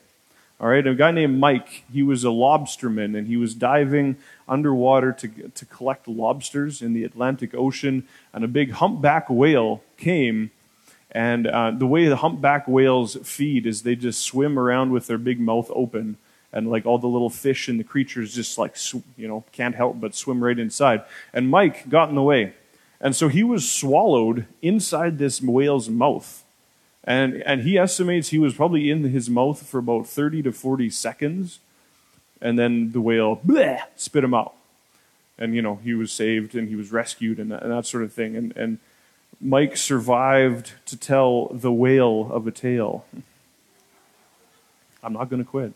All 0.58 0.70
right, 0.70 0.88
a 0.88 0.96
guy 0.96 1.12
named 1.12 1.38
Mike, 1.38 1.84
he 1.92 2.02
was 2.02 2.24
a 2.24 2.30
lobsterman 2.30 3.18
and 3.18 3.28
he 3.28 3.36
was 3.36 3.54
diving 3.54 4.16
underwater 4.48 5.12
to, 5.12 5.28
to 5.28 5.66
collect 5.66 6.08
lobsters 6.08 6.82
in 6.82 6.94
the 6.94 7.04
Atlantic 7.04 7.54
Ocean. 7.54 8.08
And 8.34 8.46
a 8.46 8.48
big 8.48 8.72
humpback 8.72 9.30
whale 9.30 9.84
came. 9.98 10.52
And 11.12 11.46
uh, 11.46 11.72
the 11.72 11.86
way 11.86 12.08
the 12.08 12.18
humpback 12.18 12.70
whales 12.70 13.18
feed 13.24 13.66
is 13.66 13.82
they 13.82 13.98
just 13.98 14.22
swim 14.22 14.58
around 14.58 14.92
with 14.92 15.08
their 15.08 15.18
big 15.18 15.42
mouth 15.42 15.70
open. 15.76 16.18
And 16.54 16.72
like 16.72 16.86
all 16.86 17.00
the 17.00 17.08
little 17.08 17.30
fish 17.30 17.68
and 17.68 17.78
the 17.78 17.84
creatures 17.84 18.34
just 18.34 18.58
like, 18.58 18.78
you 19.18 19.28
know, 19.28 19.44
can't 19.52 19.76
help 19.76 20.00
but 20.00 20.16
swim 20.16 20.42
right 20.42 20.58
inside. 20.58 21.04
And 21.34 21.50
Mike 21.50 21.90
got 21.90 22.08
in 22.08 22.16
the 22.16 22.24
way. 22.24 22.54
And 23.02 23.14
so 23.14 23.28
he 23.28 23.44
was 23.44 23.70
swallowed 23.70 24.46
inside 24.62 25.18
this 25.18 25.42
whale's 25.42 25.90
mouth. 25.90 26.45
And, 27.06 27.44
and 27.44 27.62
he 27.62 27.78
estimates 27.78 28.30
he 28.30 28.40
was 28.40 28.56
probably 28.56 28.90
in 28.90 29.04
his 29.04 29.30
mouth 29.30 29.66
for 29.66 29.78
about 29.78 30.08
30 30.08 30.42
to 30.44 30.52
40 30.52 30.90
seconds. 30.90 31.60
And 32.42 32.58
then 32.58 32.92
the 32.92 33.00
whale 33.00 33.38
bleh, 33.46 33.82
spit 33.96 34.24
him 34.24 34.34
out. 34.34 34.54
And, 35.38 35.56
you 35.56 35.62
know, 35.62 35.80
he 35.84 35.94
was 35.94 36.12
saved 36.12 36.56
and 36.56 36.68
he 36.68 36.76
was 36.76 36.92
rescued 36.92 37.40
and 37.40 37.52
that, 37.52 37.62
and 37.62 37.72
that 37.72 37.86
sort 37.86 38.04
of 38.04 38.12
thing. 38.12 38.36
And, 38.36 38.58
and 38.58 38.80
Mike 39.40 39.78
survived 39.78 40.72
to 40.88 40.98
tell 40.98 41.48
the 41.48 41.72
whale 41.72 42.30
of 42.32 42.48
a 42.48 42.52
tale. 42.52 43.06
I'm 45.04 45.14
not 45.14 45.30
going 45.30 45.44
to 45.44 45.50
quit. 45.50 45.74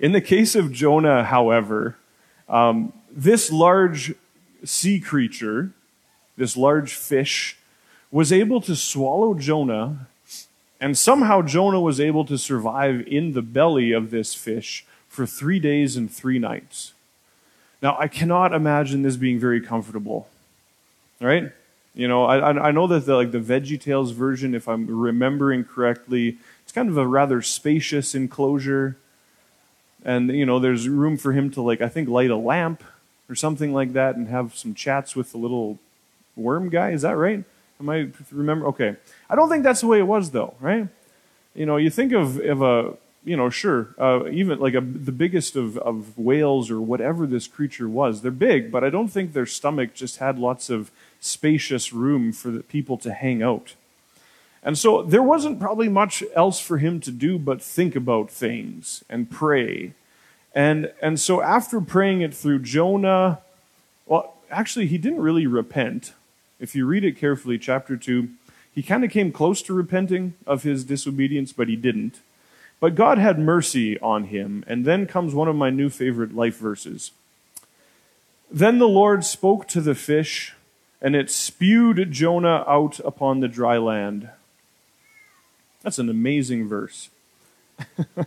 in 0.00 0.12
the 0.12 0.20
case 0.20 0.56
of 0.56 0.72
Jonah, 0.72 1.24
however, 1.24 1.96
um, 2.48 2.92
this 3.10 3.52
large 3.52 4.14
sea 4.64 4.98
creature, 4.98 5.72
this 6.36 6.56
large 6.56 6.94
fish, 6.94 7.58
was 8.10 8.32
able 8.32 8.60
to 8.62 8.76
swallow 8.76 9.34
Jonah, 9.34 10.06
and 10.80 10.96
somehow 10.96 11.42
Jonah 11.42 11.80
was 11.80 12.00
able 12.00 12.24
to 12.26 12.38
survive 12.38 13.06
in 13.06 13.32
the 13.32 13.42
belly 13.42 13.92
of 13.92 14.10
this 14.10 14.34
fish 14.34 14.84
for 15.08 15.26
three 15.26 15.58
days 15.58 15.96
and 15.96 16.10
three 16.10 16.38
nights. 16.38 16.92
Now, 17.82 17.96
I 17.98 18.08
cannot 18.08 18.54
imagine 18.54 19.02
this 19.02 19.16
being 19.16 19.38
very 19.38 19.60
comfortable, 19.60 20.28
right? 21.20 21.52
You 21.94 22.08
know, 22.08 22.24
I, 22.24 22.68
I 22.68 22.70
know 22.72 22.86
that 22.88 23.06
the, 23.06 23.14
like 23.14 23.30
the 23.30 23.38
Veggie 23.38 23.80
Tales 23.80 24.10
version, 24.10 24.54
if 24.54 24.68
I'm 24.68 24.86
remembering 24.86 25.64
correctly, 25.64 26.38
it's 26.62 26.72
kind 26.72 26.88
of 26.88 26.96
a 26.96 27.06
rather 27.06 27.40
spacious 27.40 28.14
enclosure, 28.14 28.96
and 30.04 30.30
you 30.30 30.44
know, 30.44 30.58
there's 30.58 30.88
room 30.88 31.16
for 31.16 31.32
him 31.32 31.50
to 31.52 31.62
like 31.62 31.80
I 31.80 31.88
think 31.88 32.08
light 32.08 32.30
a 32.30 32.36
lamp 32.36 32.82
or 33.28 33.34
something 33.34 33.72
like 33.72 33.92
that 33.92 34.16
and 34.16 34.28
have 34.28 34.56
some 34.56 34.74
chats 34.74 35.14
with 35.14 35.32
the 35.32 35.38
little 35.38 35.78
worm 36.36 36.68
guy. 36.68 36.90
Is 36.90 37.02
that 37.02 37.16
right? 37.16 37.44
Am 37.80 37.88
I 37.88 38.08
remember? 38.30 38.66
Okay. 38.68 38.96
I 39.28 39.34
don't 39.34 39.48
think 39.48 39.64
that's 39.64 39.80
the 39.80 39.86
way 39.86 39.98
it 39.98 40.06
was, 40.06 40.30
though, 40.30 40.54
right? 40.60 40.88
You 41.54 41.66
know, 41.66 41.76
you 41.76 41.90
think 41.90 42.12
of, 42.12 42.38
of 42.40 42.62
a, 42.62 42.94
you 43.24 43.36
know, 43.36 43.50
sure, 43.50 43.94
uh, 43.98 44.28
even 44.28 44.58
like 44.58 44.74
a, 44.74 44.80
the 44.80 45.12
biggest 45.12 45.56
of, 45.56 45.78
of 45.78 46.16
whales 46.18 46.70
or 46.70 46.80
whatever 46.80 47.26
this 47.26 47.46
creature 47.46 47.88
was. 47.88 48.22
They're 48.22 48.30
big, 48.30 48.70
but 48.70 48.84
I 48.84 48.90
don't 48.90 49.08
think 49.08 49.32
their 49.32 49.46
stomach 49.46 49.94
just 49.94 50.18
had 50.18 50.38
lots 50.38 50.70
of 50.70 50.90
spacious 51.20 51.92
room 51.92 52.32
for 52.32 52.50
the 52.50 52.62
people 52.62 52.98
to 52.98 53.12
hang 53.12 53.42
out. 53.42 53.74
And 54.62 54.78
so 54.78 55.02
there 55.02 55.22
wasn't 55.22 55.60
probably 55.60 55.88
much 55.88 56.22
else 56.34 56.58
for 56.58 56.78
him 56.78 57.00
to 57.00 57.10
do 57.10 57.38
but 57.38 57.62
think 57.62 57.94
about 57.94 58.30
things 58.30 59.04
and 59.10 59.30
pray. 59.30 59.92
And, 60.54 60.92
and 61.02 61.20
so 61.20 61.42
after 61.42 61.80
praying 61.80 62.22
it 62.22 62.34
through, 62.34 62.60
Jonah, 62.60 63.40
well, 64.06 64.36
actually, 64.50 64.86
he 64.86 64.98
didn't 64.98 65.20
really 65.20 65.46
repent 65.46 66.14
if 66.58 66.74
you 66.74 66.86
read 66.86 67.04
it 67.04 67.18
carefully, 67.18 67.58
chapter 67.58 67.96
2, 67.96 68.28
he 68.74 68.82
kind 68.82 69.04
of 69.04 69.10
came 69.10 69.30
close 69.32 69.62
to 69.62 69.74
repenting 69.74 70.34
of 70.46 70.62
his 70.62 70.84
disobedience, 70.84 71.52
but 71.52 71.68
he 71.68 71.76
didn't. 71.76 72.20
But 72.80 72.94
God 72.94 73.18
had 73.18 73.38
mercy 73.38 73.98
on 74.00 74.24
him. 74.24 74.64
And 74.66 74.84
then 74.84 75.06
comes 75.06 75.34
one 75.34 75.48
of 75.48 75.56
my 75.56 75.70
new 75.70 75.88
favorite 75.88 76.34
life 76.34 76.56
verses. 76.56 77.12
Then 78.50 78.78
the 78.78 78.88
Lord 78.88 79.24
spoke 79.24 79.68
to 79.68 79.80
the 79.80 79.94
fish, 79.94 80.54
and 81.00 81.16
it 81.16 81.30
spewed 81.30 82.10
Jonah 82.10 82.64
out 82.66 83.00
upon 83.00 83.40
the 83.40 83.48
dry 83.48 83.78
land. 83.78 84.28
That's 85.82 85.98
an 85.98 86.08
amazing 86.08 86.68
verse. 86.68 87.10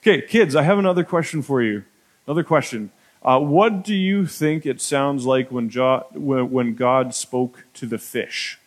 okay, 0.00 0.22
kids, 0.22 0.56
I 0.56 0.62
have 0.62 0.78
another 0.78 1.04
question 1.04 1.42
for 1.42 1.62
you. 1.62 1.84
Another 2.26 2.44
question. 2.44 2.90
Uh, 3.24 3.38
what 3.38 3.84
do 3.84 3.94
you 3.94 4.26
think 4.26 4.66
it 4.66 4.80
sounds 4.80 5.24
like 5.26 5.52
when, 5.52 5.70
jo- 5.70 6.06
when 6.14 6.74
God 6.74 7.14
spoke 7.14 7.64
to 7.74 7.86
the 7.86 7.98
fish? 7.98 8.58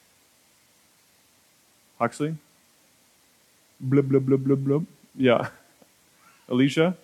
Huxley? 1.99 2.35
Blub, 3.79 4.07
blub, 4.07 4.25
blub, 4.25 4.43
blub, 4.45 4.63
blub. 4.63 4.85
Yeah. 5.15 5.49
Alicia? 6.49 6.95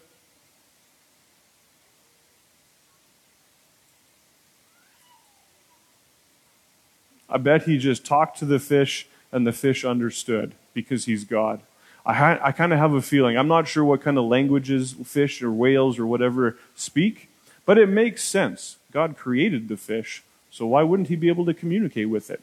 I 7.30 7.38
bet 7.38 7.64
he 7.64 7.78
just 7.78 8.06
talked 8.06 8.38
to 8.40 8.46
the 8.46 8.60
fish 8.60 9.08
and 9.32 9.48
the 9.48 9.54
fish 9.54 9.86
understood 9.86 10.54
because 10.74 11.06
he's 11.06 11.24
God. 11.24 11.62
I, 12.06 12.14
ha- 12.14 12.40
I 12.44 12.52
kind 12.52 12.74
of 12.74 12.80
have 12.80 12.94
a 12.94 13.02
feeling. 13.02 13.38
I'm 13.38 13.48
not 13.48 13.68
sure 13.68 13.86
what 13.86 14.02
kind 14.02 14.18
of 14.18 14.26
languages 14.26 14.94
fish 15.06 15.42
or 15.42 15.52
whales 15.52 15.98
or 16.00 16.06
whatever 16.06 16.58
speak, 16.76 17.30
but 17.66 17.78
it 17.78 17.88
makes 17.88 18.24
sense. 18.24 18.78
God 18.92 19.18
created 19.18 19.68
the 19.68 19.78
fish, 19.78 20.24
so 20.50 20.68
why 20.68 20.84
wouldn't 20.84 21.10
he 21.10 21.16
be 21.16 21.30
able 21.30 21.46
to 21.46 21.54
communicate 21.54 22.10
with 22.10 22.30
it? 22.30 22.42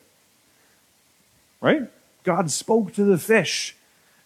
Right? 1.61 1.91
God 2.25 2.51
spoke 2.51 2.93
to 2.95 3.05
the 3.05 3.19
fish. 3.19 3.75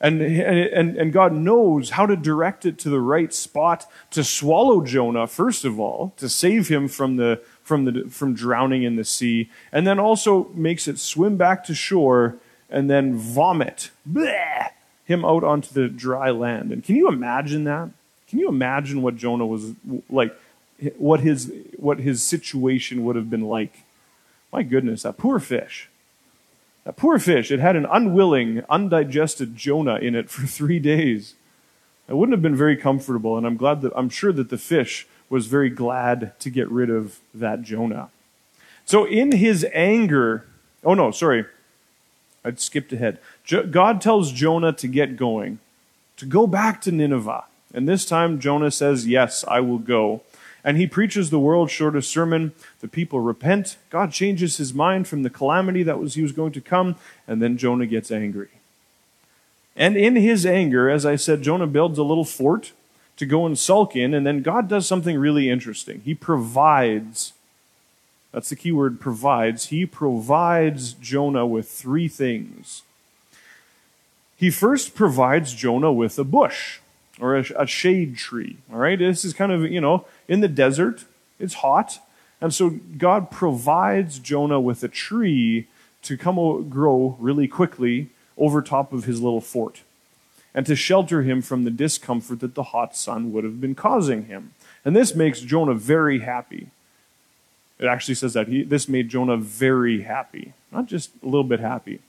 And, 0.01 0.21
and, 0.21 0.97
and 0.97 1.13
God 1.13 1.33
knows 1.33 1.91
how 1.91 2.07
to 2.07 2.17
direct 2.17 2.67
it 2.67 2.77
to 2.81 2.91
the 2.91 2.99
right 2.99 3.33
spot 3.33 3.89
to 4.11 4.25
swallow 4.25 4.85
Jonah, 4.85 5.29
first 5.29 5.65
of 5.65 5.79
all, 5.79 6.13
to 6.17 6.29
save 6.29 6.67
him 6.67 6.89
from, 6.89 7.19
the, 7.19 7.41
from, 7.63 7.85
the, 7.85 8.11
from 8.11 8.35
drowning 8.35 8.83
in 8.83 8.97
the 8.97 9.05
sea, 9.05 9.49
and 9.71 9.87
then 9.87 10.01
also 10.01 10.49
makes 10.55 10.89
it 10.89 10.99
swim 10.99 11.37
back 11.37 11.63
to 11.67 11.75
shore 11.75 12.35
and 12.69 12.91
then 12.91 13.17
vomit 13.17 13.91
bleh, 14.11 14.71
him 15.05 15.25
out 15.25 15.45
onto 15.45 15.73
the 15.73 15.87
dry 15.89 16.31
land. 16.31 16.73
And 16.73 16.83
can 16.83 16.97
you 16.97 17.07
imagine 17.07 17.63
that? 17.65 17.91
Can 18.27 18.41
you 18.41 18.49
imagine 18.49 19.03
what 19.03 19.15
Jonah 19.15 19.47
was 19.47 19.73
like? 20.11 20.37
What 20.97 21.21
his, 21.21 21.53
what 21.77 22.01
his 22.01 22.23
situation 22.23 23.05
would 23.05 23.17
have 23.17 23.31
been 23.31 23.43
like. 23.43 23.85
My 24.53 24.63
goodness, 24.63 25.03
that 25.03 25.17
poor 25.17 25.39
fish. 25.39 25.89
That 26.85 26.97
poor 26.97 27.19
fish, 27.19 27.51
it 27.51 27.61
had 27.61 27.77
an 27.77 27.87
unwilling, 27.87 28.63
undigested 28.69 29.57
Jonah 29.57 29.97
in 29.97 30.15
it 30.15 30.29
for 30.29 30.47
three 30.47 30.79
days. 30.79 31.35
It 32.09 32.17
wouldn't 32.17 32.35
have 32.35 32.43
been 32.43 32.57
very 32.57 32.77
comfortable, 32.77 33.39
and 33.39 33.47
I'm 33.47 33.57
glad 33.57 33.81
that 33.83 33.93
I'm 33.95 34.09
sure 34.09 34.33
that 34.33 34.51
the 34.51 34.59
fish 34.59 35.07
was 35.31 35.47
very 35.47 35.71
glad 35.71 36.39
to 36.41 36.51
get 36.51 36.71
rid 36.71 36.91
of 36.91 37.21
that 37.33 37.63
Jonah. 37.63 38.11
So 38.85 39.05
in 39.05 39.33
his 39.33 39.67
anger, 39.73 40.47
oh 40.85 40.95
no, 40.95 41.11
sorry, 41.11 41.47
I'd 42.45 42.61
skipped 42.61 42.93
ahead. 42.93 43.19
God 43.71 44.01
tells 44.01 44.33
Jonah 44.33 44.73
to 44.73 44.89
get 44.89 45.17
going, 45.17 45.61
to 46.17 46.27
go 46.27 46.47
back 46.47 46.81
to 46.83 46.93
Nineveh. 46.93 47.45
And 47.73 47.89
this 47.89 48.05
time 48.05 48.41
Jonah 48.41 48.71
says, 48.71 49.07
Yes, 49.07 49.45
I 49.49 49.61
will 49.61 49.79
go 49.79 50.23
and 50.65 50.77
he 50.77 50.87
preaches 50.87 51.31
the 51.31 51.39
world's 51.39 51.73
shortest 51.73 52.11
sermon. 52.11 52.53
The 52.81 52.89
people 52.89 53.21
repent. 53.21 53.77
God 53.91 54.13
changes 54.13 54.57
his 54.57 54.73
mind 54.73 55.09
from 55.09 55.23
the 55.23 55.31
calamity 55.31 55.83
that 55.83 55.99
was 55.99 56.15
he 56.15 56.23
was 56.23 56.33
going 56.33 56.53
to 56.53 56.61
come, 56.61 56.97
and 57.27 57.43
then 57.43 57.57
Jonah 57.57 57.87
gets 57.87 58.11
angry. 58.11 58.49
And 59.77 59.97
in 59.97 60.17
his 60.17 60.45
anger, 60.47 60.89
as 60.91 61.07
I 61.07 61.17
said, 61.17 61.43
Jonah 61.43 61.67
builds 61.67 61.99
a 61.99 62.05
little 62.05 62.25
fort 62.25 62.73
to 63.17 63.27
go 63.27 63.47
and 63.47 63.59
sulk 63.59 63.97
in, 63.97 64.15
and 64.15 64.27
then 64.27 64.43
God 64.43 64.69
does 64.69 64.87
something 64.87 65.19
really 65.19 65.51
interesting. 65.51 66.03
He 66.05 66.15
provides. 66.15 67.33
That's 68.33 68.49
the 68.49 68.57
key 68.57 68.73
word 68.73 69.01
provides. 69.01 69.67
He 69.67 69.85
provides 69.85 70.95
Jonah 70.95 71.47
with 71.47 71.69
three 71.71 72.09
things. 72.09 72.83
He 74.37 74.51
first 74.51 74.95
provides 74.95 75.55
Jonah 75.55 75.93
with 75.93 76.19
a 76.19 76.25
bush 76.25 76.81
or 77.21 77.37
a, 77.37 77.45
a 77.57 77.67
shade 77.67 78.17
tree. 78.17 78.59
All 78.73 78.79
right, 78.79 78.99
this 78.99 79.25
is 79.25 79.33
kind 79.33 79.53
of, 79.53 79.71
you 79.71 79.81
know, 79.81 80.07
in 80.29 80.41
the 80.41 80.49
desert, 80.49 81.05
it's 81.39 81.55
hot. 81.55 81.99
And 82.41 82.53
so 82.53 82.71
God 82.99 83.31
provides 83.31 84.19
Jonah 84.19 84.61
with 84.61 84.83
a 84.83 84.89
tree 84.89 85.69
to 86.03 86.17
come 86.17 86.69
grow 86.69 87.17
really 87.21 87.47
quickly 87.47 88.09
over 88.37 88.61
top 88.61 88.93
of 88.93 89.05
his 89.05 89.21
little 89.21 89.41
fort 89.41 89.83
and 90.55 90.67
to 90.67 90.77
shelter 90.77 91.23
him 91.23 91.41
from 91.41 91.65
the 91.65 91.71
discomfort 91.71 92.41
that 92.41 92.55
the 92.55 92.65
hot 92.65 92.97
sun 92.97 93.33
would 93.33 93.45
have 93.45 93.61
been 93.61 93.75
causing 93.75 94.27
him. 94.27 94.53
And 94.85 94.95
this 94.95 95.15
makes 95.15 95.41
Jonah 95.41 95.75
very 95.75 96.21
happy. 96.21 96.69
It 97.79 97.87
actually 97.87 98.17
says 98.17 98.35
that 98.35 98.49
he, 98.49 98.63
this 98.63 98.89
made 98.89 99.09
Jonah 99.09 99.37
very 99.37 100.03
happy, 100.03 100.53
not 100.71 100.87
just 100.87 101.11
a 101.23 101.27
little 101.27 101.45
bit 101.45 101.61
happy. 101.61 102.01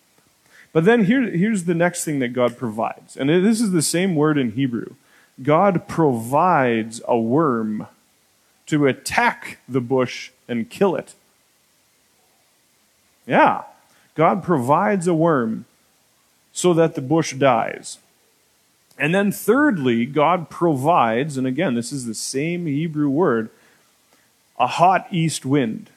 But 0.74 0.86
then 0.86 1.06
here, 1.06 1.22
here's 1.22 1.64
the 1.64 1.76
next 1.76 2.04
thing 2.04 2.20
that 2.20 2.30
God 2.30 2.58
provides. 2.58 3.16
And 3.16 3.30
this 3.30 3.62
is 3.62 3.72
the 3.72 3.82
same 3.82 4.16
word 4.16 4.38
in 4.38 4.52
Hebrew. 4.52 4.96
God 5.42 5.88
provides 5.88 7.02
a 7.08 7.18
worm 7.18 7.88
to 8.66 8.88
attack 8.88 9.60
the 9.70 9.82
bush 9.82 10.32
and 10.48 10.70
kill 10.70 10.96
it. 10.96 11.14
Yeah, 13.26 13.64
God 14.16 14.44
provides 14.44 15.08
a 15.08 15.14
worm 15.14 15.66
so 16.52 16.74
that 16.74 16.96
the 16.96 17.02
bush 17.02 17.34
dies. 17.34 18.00
And 18.98 19.14
then, 19.14 19.32
thirdly, 19.32 20.06
God 20.06 20.50
provides, 20.50 21.38
and 21.38 21.48
again, 21.48 21.74
this 21.74 21.92
is 21.92 22.06
the 22.06 22.14
same 22.14 22.68
Hebrew 22.68 23.10
word, 23.10 23.50
a 24.60 24.68
hot 24.68 25.08
east 25.10 25.46
wind, 25.46 25.90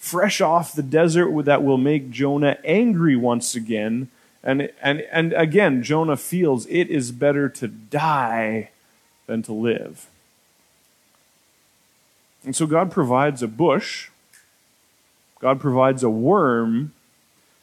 fresh 0.00 0.40
off 0.40 0.72
the 0.72 0.82
desert 0.82 1.30
that 1.44 1.62
will 1.62 1.76
make 1.76 2.10
Jonah 2.10 2.56
angry 2.64 3.14
once 3.14 3.54
again. 3.54 4.08
And, 4.42 4.72
and, 4.82 5.02
and 5.12 5.34
again, 5.34 5.82
Jonah 5.82 6.16
feels 6.16 6.66
it 6.66 6.88
is 6.88 7.12
better 7.12 7.48
to 7.50 7.68
die 7.68 8.70
than 9.26 9.42
to 9.42 9.52
live. 9.52 10.08
And 12.42 12.56
so 12.56 12.66
God 12.66 12.90
provides 12.90 13.42
a 13.42 13.48
bush, 13.48 14.08
God 15.38 15.60
provides 15.60 16.02
a 16.02 16.10
worm, 16.10 16.94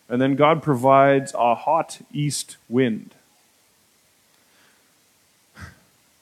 and 0.08 0.22
then 0.22 0.36
God 0.36 0.62
provides 0.62 1.34
a 1.34 1.56
hot 1.56 2.00
east 2.14 2.58
wind. 2.70 3.16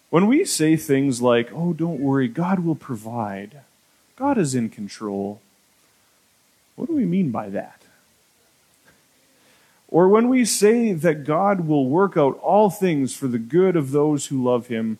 When 0.09 0.27
we 0.27 0.45
say 0.45 0.77
things 0.77 1.21
like, 1.21 1.51
oh, 1.53 1.73
don't 1.73 1.99
worry, 1.99 2.29
God 2.29 2.59
will 2.59 2.75
provide, 2.75 3.59
God 4.15 4.37
is 4.37 4.55
in 4.55 4.69
control, 4.69 5.41
what 6.75 6.87
do 6.87 6.95
we 6.95 7.05
mean 7.05 7.31
by 7.31 7.49
that? 7.49 7.81
Or 9.87 10.09
when 10.09 10.27
we 10.27 10.43
say 10.45 10.93
that 10.93 11.23
God 11.23 11.67
will 11.67 11.87
work 11.87 12.17
out 12.17 12.37
all 12.39 12.69
things 12.69 13.15
for 13.15 13.27
the 13.27 13.39
good 13.39 13.75
of 13.75 13.91
those 13.91 14.27
who 14.27 14.43
love 14.43 14.67
him, 14.67 14.99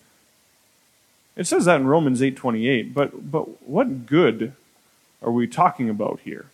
it 1.35 1.47
says 1.47 1.65
that 1.65 1.81
in 1.81 1.87
Romans 1.87 2.21
8:28, 2.21 2.93
but 2.93 3.29
but 3.29 3.67
what 3.67 4.05
good 4.05 4.53
are 5.21 5.31
we 5.31 5.47
talking 5.47 5.89
about 5.89 6.21
here? 6.21 6.45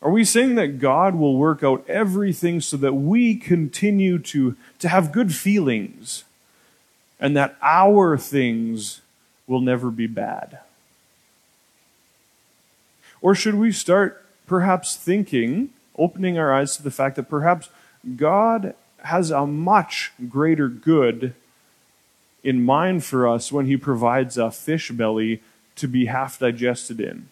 Are 0.00 0.10
we 0.10 0.24
saying 0.24 0.54
that 0.54 0.78
God 0.78 1.16
will 1.16 1.36
work 1.36 1.64
out 1.64 1.84
everything 1.88 2.60
so 2.60 2.76
that 2.76 2.92
we 2.94 3.34
continue 3.34 4.18
to, 4.20 4.56
to 4.78 4.88
have 4.88 5.10
good 5.10 5.34
feelings 5.34 6.22
and 7.18 7.36
that 7.36 7.56
our 7.60 8.16
things 8.16 9.00
will 9.48 9.60
never 9.60 9.90
be 9.90 10.06
bad? 10.06 10.60
Or 13.20 13.34
should 13.34 13.54
we 13.54 13.72
start 13.72 14.24
perhaps 14.46 14.96
thinking, 14.96 15.70
opening 15.96 16.38
our 16.38 16.52
eyes 16.52 16.76
to 16.76 16.82
the 16.82 16.90
fact 16.90 17.16
that 17.16 17.28
perhaps 17.28 17.68
God 18.16 18.74
has 19.04 19.30
a 19.30 19.46
much 19.46 20.12
greater 20.28 20.68
good 20.68 21.34
in 22.42 22.62
mind 22.62 23.04
for 23.04 23.28
us 23.28 23.50
when 23.52 23.66
He 23.66 23.76
provides 23.76 24.38
a 24.38 24.50
fish 24.50 24.90
belly 24.90 25.42
to 25.76 25.86
be 25.86 26.06
half 26.06 26.38
digested 26.38 27.00
in? 27.00 27.28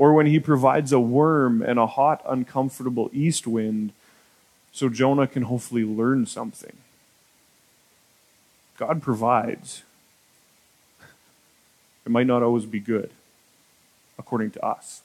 or 0.00 0.14
when 0.14 0.24
he 0.24 0.40
provides 0.40 0.92
a 0.92 0.98
worm 0.98 1.60
and 1.60 1.78
a 1.78 1.86
hot, 1.86 2.22
uncomfortable 2.26 3.10
east 3.12 3.46
wind 3.46 3.92
so 4.72 4.88
Jonah 4.88 5.26
can 5.26 5.42
hopefully 5.42 5.84
learn 5.84 6.24
something. 6.24 6.78
God 8.78 9.02
provides. 9.02 9.82
It 12.06 12.10
might 12.10 12.26
not 12.26 12.42
always 12.42 12.64
be 12.64 12.80
good, 12.80 13.10
according 14.20 14.52
to 14.52 14.64
us. 14.64 15.00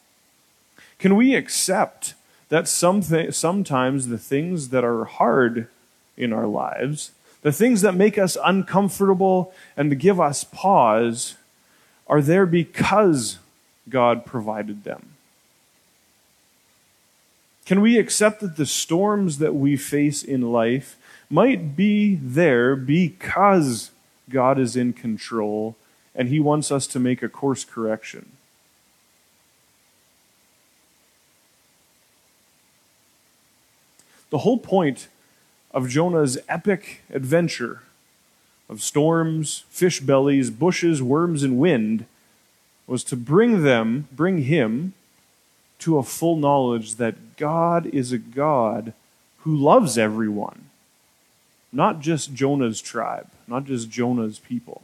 Can 1.00 1.16
we 1.16 1.34
accept 1.34 2.14
that 2.50 2.68
some 2.68 3.02
th- 3.02 3.34
sometimes 3.34 4.08
the 4.08 4.20
things 4.20 4.70
that 4.70 4.84
are 4.84 5.06
hard 5.06 5.68
in 6.16 6.32
our 6.32 6.46
lives, 6.46 7.12
the 7.42 7.52
things 7.52 7.82
that 7.82 7.96
make 7.96 8.18
us 8.18 8.38
uncomfortable 8.44 9.54
and 9.76 10.00
give 10.00 10.20
us 10.20 10.44
pause, 10.44 11.36
are 12.08 12.22
there 12.22 12.46
because 12.46 13.40
God 13.90 14.26
provided 14.26 14.84
them? 14.84 15.14
Can 17.66 17.82
we 17.82 17.98
accept 17.98 18.42
that 18.42 18.58
the 18.58 18.66
storms 18.66 19.40
that 19.40 19.56
we 19.56 19.76
face 19.76 20.22
in 20.22 20.54
life 20.54 20.98
might 21.32 21.76
be 21.76 22.16
there 22.16 22.76
because 22.76 23.90
God 24.30 24.60
is 24.60 24.76
in 24.76 24.94
control 24.94 25.76
and 26.14 26.30
He 26.30 26.40
wants 26.40 26.72
us 26.72 26.86
to 26.88 27.00
make 27.00 27.24
a 27.24 27.30
course 27.30 27.66
correction? 27.66 28.34
The 34.30 34.40
whole 34.40 34.58
point 34.58 35.08
of 35.72 35.90
Jonah's 35.90 36.38
epic 36.48 37.04
adventure 37.10 37.84
of 38.70 38.82
storms, 38.82 39.64
fish 39.70 40.00
bellies, 40.00 40.50
bushes, 40.50 41.02
worms, 41.02 41.44
and 41.44 41.58
wind 41.58 42.06
was 42.88 43.04
to 43.06 43.16
bring 43.16 43.64
them, 43.64 44.08
bring 44.12 44.44
him, 44.44 44.94
to 45.80 45.98
a 45.98 46.04
full 46.04 46.38
knowledge 46.38 46.96
that 46.96 47.38
God 47.38 47.86
is 47.88 48.12
a 48.12 48.18
God 48.18 48.94
who 49.40 49.56
loves 49.56 49.98
everyone, 49.98 50.70
not 51.72 52.00
just 52.00 52.34
Jonah's 52.34 52.82
tribe, 52.82 53.28
not 53.48 53.66
just 53.66 53.90
Jonah's 53.90 54.40
people. 54.40 54.82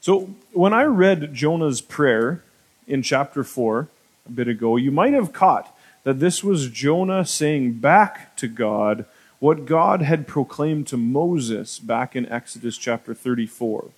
So, 0.00 0.30
when 0.52 0.72
I 0.72 0.84
read 0.84 1.34
Jonah's 1.34 1.80
prayer 1.80 2.42
in 2.86 3.02
chapter 3.02 3.42
4 3.42 3.88
a 4.26 4.32
bit 4.32 4.48
ago, 4.48 4.76
you 4.76 4.90
might 4.90 5.12
have 5.12 5.32
caught 5.32 5.76
that 6.04 6.20
this 6.20 6.44
was 6.44 6.70
Jonah 6.70 7.24
saying 7.24 7.74
back 7.74 8.36
to 8.36 8.48
God 8.48 9.04
what 9.38 9.66
God 9.66 10.02
had 10.02 10.26
proclaimed 10.26 10.86
to 10.88 10.96
Moses 10.96 11.78
back 11.78 12.16
in 12.16 12.30
Exodus 12.30 12.78
chapter 12.78 13.14
34. 13.14 13.90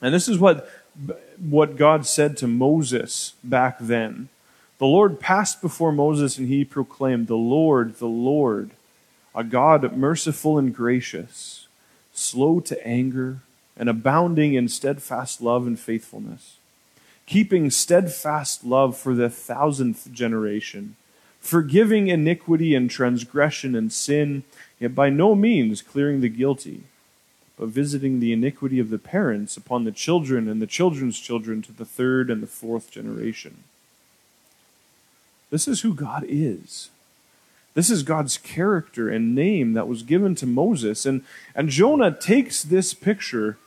And 0.00 0.14
this 0.14 0.28
is 0.28 0.38
what, 0.38 0.70
what 1.38 1.76
God 1.76 2.06
said 2.06 2.36
to 2.38 2.46
Moses 2.46 3.34
back 3.44 3.76
then. 3.80 4.28
The 4.78 4.86
Lord 4.86 5.20
passed 5.20 5.60
before 5.60 5.92
Moses 5.92 6.38
and 6.38 6.48
he 6.48 6.64
proclaimed, 6.64 7.26
The 7.26 7.34
Lord, 7.34 7.96
the 7.96 8.06
Lord, 8.06 8.70
a 9.34 9.44
God 9.44 9.94
merciful 9.96 10.58
and 10.58 10.74
gracious, 10.74 11.66
slow 12.14 12.60
to 12.60 12.86
anger, 12.86 13.40
and 13.76 13.88
abounding 13.88 14.54
in 14.54 14.68
steadfast 14.68 15.42
love 15.42 15.66
and 15.66 15.78
faithfulness, 15.78 16.56
keeping 17.30 17.70
steadfast 17.70 18.64
love 18.64 18.96
for 18.96 19.14
the 19.14 19.30
thousandth 19.30 20.12
generation, 20.12 20.96
forgiving 21.38 22.08
iniquity 22.08 22.74
and 22.74 22.90
transgression 22.90 23.76
and 23.76 23.92
sin, 23.92 24.42
yet 24.80 24.94
by 24.94 25.08
no 25.08 25.36
means 25.36 25.80
clearing 25.80 26.20
the 26.20 26.28
guilty 26.28 26.82
but 27.60 27.68
visiting 27.68 28.20
the 28.20 28.32
iniquity 28.32 28.78
of 28.78 28.88
the 28.88 28.98
parents 28.98 29.54
upon 29.54 29.84
the 29.84 29.92
children 29.92 30.48
and 30.48 30.62
the 30.62 30.66
children's 30.66 31.20
children 31.20 31.60
to 31.60 31.72
the 31.72 31.84
third 31.84 32.30
and 32.30 32.42
the 32.42 32.46
fourth 32.46 32.90
generation. 32.90 33.64
This 35.50 35.68
is 35.68 35.82
who 35.82 35.92
God 35.92 36.24
is. 36.26 36.88
This 37.74 37.90
is 37.90 38.02
God's 38.02 38.38
character 38.38 39.10
and 39.10 39.34
name 39.34 39.74
that 39.74 39.86
was 39.86 40.02
given 40.02 40.34
to 40.36 40.46
Moses. 40.46 41.04
And, 41.04 41.22
and 41.54 41.68
Jonah 41.68 42.16
takes 42.18 42.62
this 42.62 42.94
picture 42.94 43.58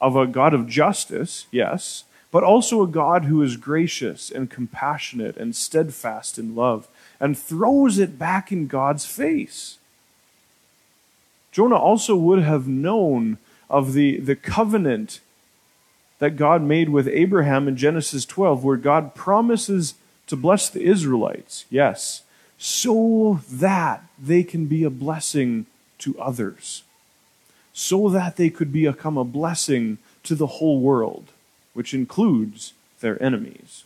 of 0.00 0.16
a 0.16 0.26
God 0.26 0.52
of 0.52 0.68
justice, 0.68 1.46
yes, 1.52 2.02
but 2.34 2.42
also 2.42 2.82
a 2.82 2.88
God 2.88 3.26
who 3.26 3.42
is 3.42 3.56
gracious 3.56 4.28
and 4.28 4.50
compassionate 4.50 5.36
and 5.36 5.54
steadfast 5.54 6.36
in 6.36 6.56
love, 6.56 6.88
and 7.20 7.38
throws 7.38 7.96
it 7.96 8.18
back 8.18 8.50
in 8.50 8.66
God's 8.66 9.06
face. 9.06 9.78
Jonah 11.52 11.76
also 11.76 12.16
would 12.16 12.42
have 12.42 12.66
known 12.66 13.38
of 13.70 13.92
the, 13.92 14.18
the 14.18 14.34
covenant 14.34 15.20
that 16.18 16.34
God 16.34 16.60
made 16.60 16.88
with 16.88 17.06
Abraham 17.06 17.68
in 17.68 17.76
Genesis 17.76 18.24
12, 18.24 18.64
where 18.64 18.78
God 18.78 19.14
promises 19.14 19.94
to 20.26 20.34
bless 20.34 20.68
the 20.68 20.82
Israelites, 20.82 21.66
yes, 21.70 22.22
so 22.58 23.42
that 23.48 24.02
they 24.20 24.42
can 24.42 24.66
be 24.66 24.82
a 24.82 24.90
blessing 24.90 25.66
to 25.98 26.18
others, 26.18 26.82
so 27.72 28.08
that 28.08 28.34
they 28.34 28.50
could 28.50 28.72
become 28.72 29.16
a 29.16 29.22
blessing 29.22 29.98
to 30.24 30.34
the 30.34 30.58
whole 30.58 30.80
world, 30.80 31.28
which 31.74 31.92
includes 31.92 32.72
their 33.00 33.22
enemies. 33.22 33.84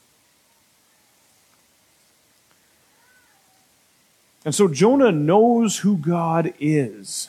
And 4.44 4.54
so 4.54 4.68
Jonah 4.68 5.12
knows 5.12 5.78
who 5.78 5.96
God 5.96 6.54
is. 6.60 7.28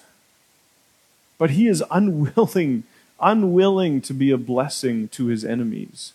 But 1.38 1.52
he 1.52 1.68
is 1.68 1.84
unwilling, 1.90 2.84
unwilling 3.20 4.02
to 4.02 4.14
be 4.14 4.30
a 4.30 4.38
blessing 4.38 5.08
to 5.10 5.26
his 5.26 5.44
enemies, 5.44 6.14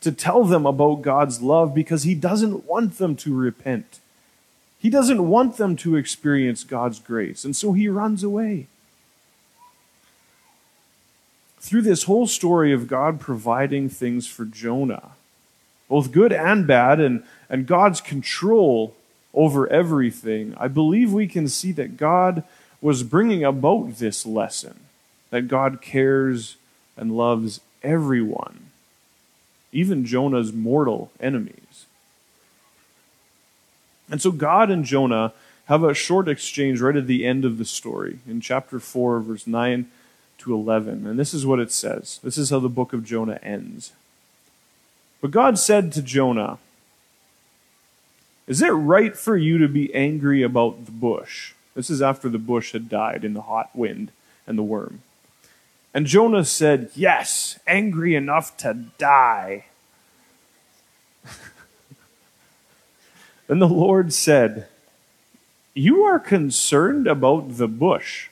to 0.00 0.12
tell 0.12 0.44
them 0.44 0.66
about 0.66 1.02
God's 1.02 1.40
love 1.40 1.74
because 1.74 2.02
he 2.02 2.14
doesn't 2.14 2.66
want 2.66 2.98
them 2.98 3.16
to 3.16 3.34
repent. 3.34 4.00
He 4.78 4.90
doesn't 4.90 5.28
want 5.28 5.56
them 5.56 5.76
to 5.76 5.96
experience 5.96 6.62
God's 6.62 6.98
grace, 6.98 7.44
and 7.44 7.56
so 7.56 7.72
he 7.72 7.88
runs 7.88 8.22
away. 8.22 8.66
Through 11.64 11.80
this 11.80 12.02
whole 12.02 12.26
story 12.26 12.74
of 12.74 12.88
God 12.88 13.18
providing 13.18 13.88
things 13.88 14.26
for 14.26 14.44
Jonah, 14.44 15.12
both 15.88 16.12
good 16.12 16.30
and 16.30 16.66
bad, 16.66 17.00
and, 17.00 17.24
and 17.48 17.66
God's 17.66 18.02
control 18.02 18.94
over 19.32 19.66
everything, 19.68 20.54
I 20.58 20.68
believe 20.68 21.10
we 21.10 21.26
can 21.26 21.48
see 21.48 21.72
that 21.72 21.96
God 21.96 22.44
was 22.82 23.02
bringing 23.02 23.44
about 23.44 23.96
this 23.96 24.26
lesson 24.26 24.78
that 25.30 25.48
God 25.48 25.80
cares 25.80 26.56
and 26.98 27.16
loves 27.16 27.62
everyone, 27.82 28.66
even 29.72 30.04
Jonah's 30.04 30.52
mortal 30.52 31.12
enemies. 31.18 31.86
And 34.10 34.20
so 34.20 34.30
God 34.32 34.70
and 34.70 34.84
Jonah 34.84 35.32
have 35.64 35.82
a 35.82 35.94
short 35.94 36.28
exchange 36.28 36.82
right 36.82 36.94
at 36.94 37.06
the 37.06 37.24
end 37.24 37.46
of 37.46 37.56
the 37.56 37.64
story 37.64 38.18
in 38.28 38.42
chapter 38.42 38.78
4, 38.78 39.20
verse 39.20 39.46
9 39.46 39.90
to 40.38 40.54
11. 40.54 41.06
And 41.06 41.18
this 41.18 41.34
is 41.34 41.46
what 41.46 41.60
it 41.60 41.72
says. 41.72 42.20
This 42.22 42.38
is 42.38 42.50
how 42.50 42.60
the 42.60 42.68
book 42.68 42.92
of 42.92 43.04
Jonah 43.04 43.38
ends. 43.42 43.92
But 45.20 45.30
God 45.30 45.58
said 45.58 45.90
to 45.92 46.02
Jonah, 46.02 46.58
Is 48.46 48.60
it 48.60 48.68
right 48.68 49.16
for 49.16 49.36
you 49.36 49.58
to 49.58 49.68
be 49.68 49.94
angry 49.94 50.42
about 50.42 50.84
the 50.84 50.92
bush? 50.92 51.54
This 51.74 51.90
is 51.90 52.02
after 52.02 52.28
the 52.28 52.38
bush 52.38 52.72
had 52.72 52.88
died 52.88 53.24
in 53.24 53.34
the 53.34 53.42
hot 53.42 53.70
wind 53.74 54.12
and 54.46 54.58
the 54.58 54.62
worm. 54.62 55.00
And 55.94 56.06
Jonah 56.06 56.44
said, 56.44 56.90
Yes, 56.94 57.58
angry 57.66 58.14
enough 58.14 58.56
to 58.58 58.74
die. 58.98 59.66
then 63.46 63.60
the 63.60 63.68
Lord 63.68 64.12
said, 64.12 64.66
You 65.72 66.02
are 66.02 66.18
concerned 66.18 67.06
about 67.06 67.56
the 67.56 67.68
bush, 67.68 68.28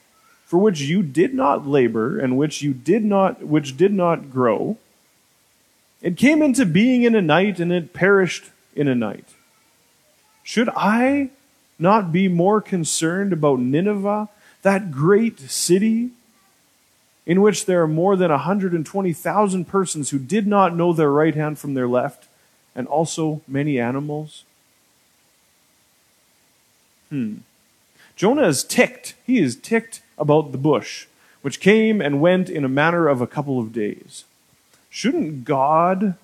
for 0.53 0.59
which 0.59 0.83
you 0.83 1.03
did 1.03 1.33
not 1.33 1.67
labor 1.67 2.19
and 2.19 2.37
which 2.37 2.61
you 2.61 2.75
did 2.75 3.03
not 3.03 3.43
which 3.43 3.75
did 3.75 3.91
not 3.91 4.31
grow. 4.31 4.77
It 6.03 6.19
came 6.19 6.43
into 6.43 6.67
being 6.67 7.05
in 7.05 7.15
a 7.15 7.23
night 7.23 7.59
and 7.59 7.73
it 7.73 7.95
perished 7.95 8.51
in 8.77 8.87
a 8.87 8.95
night. 8.95 9.25
Should 10.43 10.69
I 10.77 11.31
not 11.79 12.13
be 12.13 12.29
more 12.29 12.61
concerned 12.61 13.33
about 13.33 13.61
Nineveh, 13.61 14.29
that 14.61 14.91
great 14.91 15.41
city? 15.41 16.11
in 17.25 17.41
which 17.41 17.65
there 17.65 17.81
are 17.81 17.89
more 17.89 18.17
than 18.17 18.31
120,000 18.31 19.65
persons 19.65 20.11
who 20.11 20.19
did 20.19 20.47
not 20.47 20.77
know 20.77 20.93
their 20.93 21.11
right 21.11 21.37
hand 21.37 21.57
from 21.57 21.73
their 21.73 21.87
left, 21.87 22.27
and 22.75 22.87
also 22.89 23.41
many 23.47 23.79
animals? 23.79 24.43
Hmm. 27.11 27.37
Jonah 28.17 28.49
is 28.49 28.65
ticked. 28.65 29.15
He 29.25 29.39
is 29.39 29.55
ticked 29.55 30.02
about 30.19 30.53
the 30.53 30.59
bush, 30.59 31.07
which 31.43 31.61
came 31.61 32.01
and 32.01 32.21
went 32.21 32.49
in 32.49 32.65
a 32.65 32.69
matter 32.69 33.09
of 33.09 33.21
a 33.21 33.27
couple 33.27 33.59
of 33.59 33.73
days. 33.73 34.25
Shouldn't 34.91 35.45
God 35.45 36.15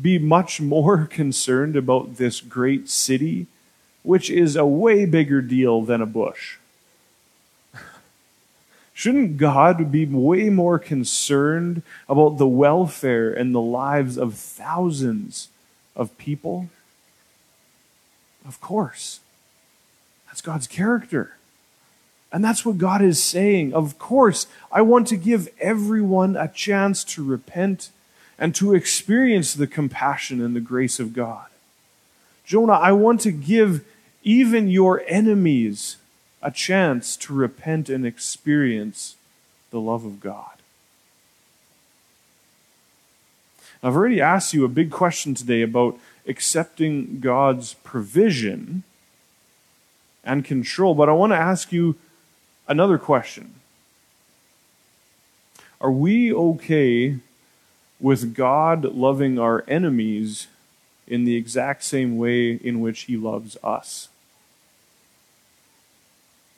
be 0.00 0.18
much 0.18 0.60
more 0.60 1.06
concerned 1.10 1.76
about 1.76 2.16
this 2.16 2.40
great 2.40 2.88
city, 2.88 3.46
which 4.02 4.30
is 4.30 4.56
a 4.56 4.66
way 4.66 5.04
bigger 5.04 5.40
deal 5.42 5.82
than 5.82 6.00
a 6.00 6.06
bush? 6.06 6.56
Shouldn't 9.00 9.38
God 9.38 9.90
be 9.90 10.04
way 10.04 10.50
more 10.50 10.78
concerned 10.78 11.82
about 12.06 12.36
the 12.36 12.46
welfare 12.46 13.32
and 13.32 13.54
the 13.54 13.60
lives 13.60 14.18
of 14.18 14.34
thousands 14.34 15.48
of 15.96 16.18
people? 16.18 16.68
Of 18.46 18.60
course. 18.60 19.20
That's 20.26 20.42
God's 20.42 20.66
character. 20.66 21.38
And 22.32 22.44
that's 22.44 22.64
what 22.64 22.78
God 22.78 23.02
is 23.02 23.22
saying. 23.22 23.74
Of 23.74 23.98
course, 23.98 24.46
I 24.70 24.82
want 24.82 25.08
to 25.08 25.16
give 25.16 25.48
everyone 25.60 26.36
a 26.36 26.48
chance 26.48 27.02
to 27.04 27.24
repent 27.24 27.90
and 28.38 28.54
to 28.54 28.74
experience 28.74 29.52
the 29.52 29.66
compassion 29.66 30.40
and 30.40 30.54
the 30.54 30.60
grace 30.60 31.00
of 31.00 31.12
God. 31.12 31.46
Jonah, 32.44 32.72
I 32.72 32.92
want 32.92 33.20
to 33.22 33.32
give 33.32 33.84
even 34.22 34.68
your 34.68 35.02
enemies 35.06 35.96
a 36.42 36.50
chance 36.50 37.16
to 37.16 37.34
repent 37.34 37.88
and 37.88 38.06
experience 38.06 39.16
the 39.70 39.80
love 39.80 40.04
of 40.04 40.20
God. 40.20 40.46
I've 43.82 43.96
already 43.96 44.20
asked 44.20 44.52
you 44.52 44.64
a 44.64 44.68
big 44.68 44.90
question 44.90 45.34
today 45.34 45.62
about 45.62 45.98
accepting 46.26 47.20
God's 47.20 47.74
provision 47.74 48.84
and 50.22 50.44
control, 50.44 50.94
but 50.94 51.08
I 51.08 51.12
want 51.12 51.32
to 51.32 51.36
ask 51.36 51.72
you 51.72 51.96
another 52.70 52.98
question. 52.98 53.56
Are 55.80 55.90
we 55.90 56.32
okay 56.32 57.16
with 57.98 58.34
God 58.34 58.84
loving 58.84 59.38
our 59.38 59.64
enemies 59.66 60.46
in 61.06 61.24
the 61.24 61.34
exact 61.34 61.82
same 61.82 62.16
way 62.16 62.52
in 62.52 62.80
which 62.80 63.02
He 63.02 63.16
loves 63.16 63.56
us? 63.64 64.08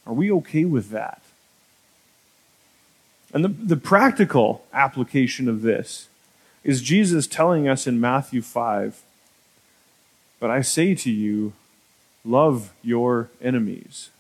Are 0.07 0.13
we 0.13 0.31
okay 0.33 0.67
with 0.67 0.91
that? 0.91 1.23
And 3.33 3.45
the, 3.45 3.49
the 3.49 3.77
practical 3.77 4.67
application 4.75 5.49
of 5.49 5.63
this 5.63 6.09
is 6.63 6.83
Jesus 6.83 7.27
telling 7.27 7.67
us 7.67 7.87
in 7.87 7.99
Matthew 7.99 8.43
5 8.43 9.01
But 10.39 10.51
I 10.51 10.61
say 10.61 10.95
to 10.97 11.11
you, 11.11 11.55
love 12.25 12.75
your 12.83 13.31
enemies 13.41 14.11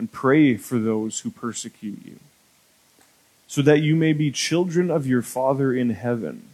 and 0.00 0.10
pray 0.10 0.56
for 0.56 0.78
those 0.78 1.20
who 1.20 1.30
persecute 1.30 2.00
you, 2.06 2.18
so 3.46 3.60
that 3.60 3.82
you 3.82 3.94
may 3.94 4.14
be 4.14 4.30
children 4.30 4.90
of 4.90 5.06
your 5.06 5.20
Father 5.20 5.74
in 5.74 5.90
heaven. 5.90 6.48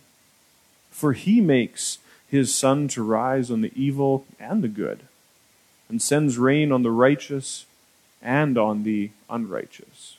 For 0.90 1.12
he 1.12 1.40
makes 1.40 1.98
his 2.28 2.52
sun 2.52 2.88
to 2.88 3.04
rise 3.04 3.48
on 3.48 3.60
the 3.60 3.70
evil 3.76 4.26
and 4.40 4.64
the 4.64 4.68
good, 4.68 5.02
and 5.88 6.02
sends 6.02 6.38
rain 6.38 6.72
on 6.72 6.82
the 6.82 6.90
righteous 6.90 7.66
and 8.20 8.58
on 8.58 8.82
the 8.82 9.10
unrighteous. 9.30 10.16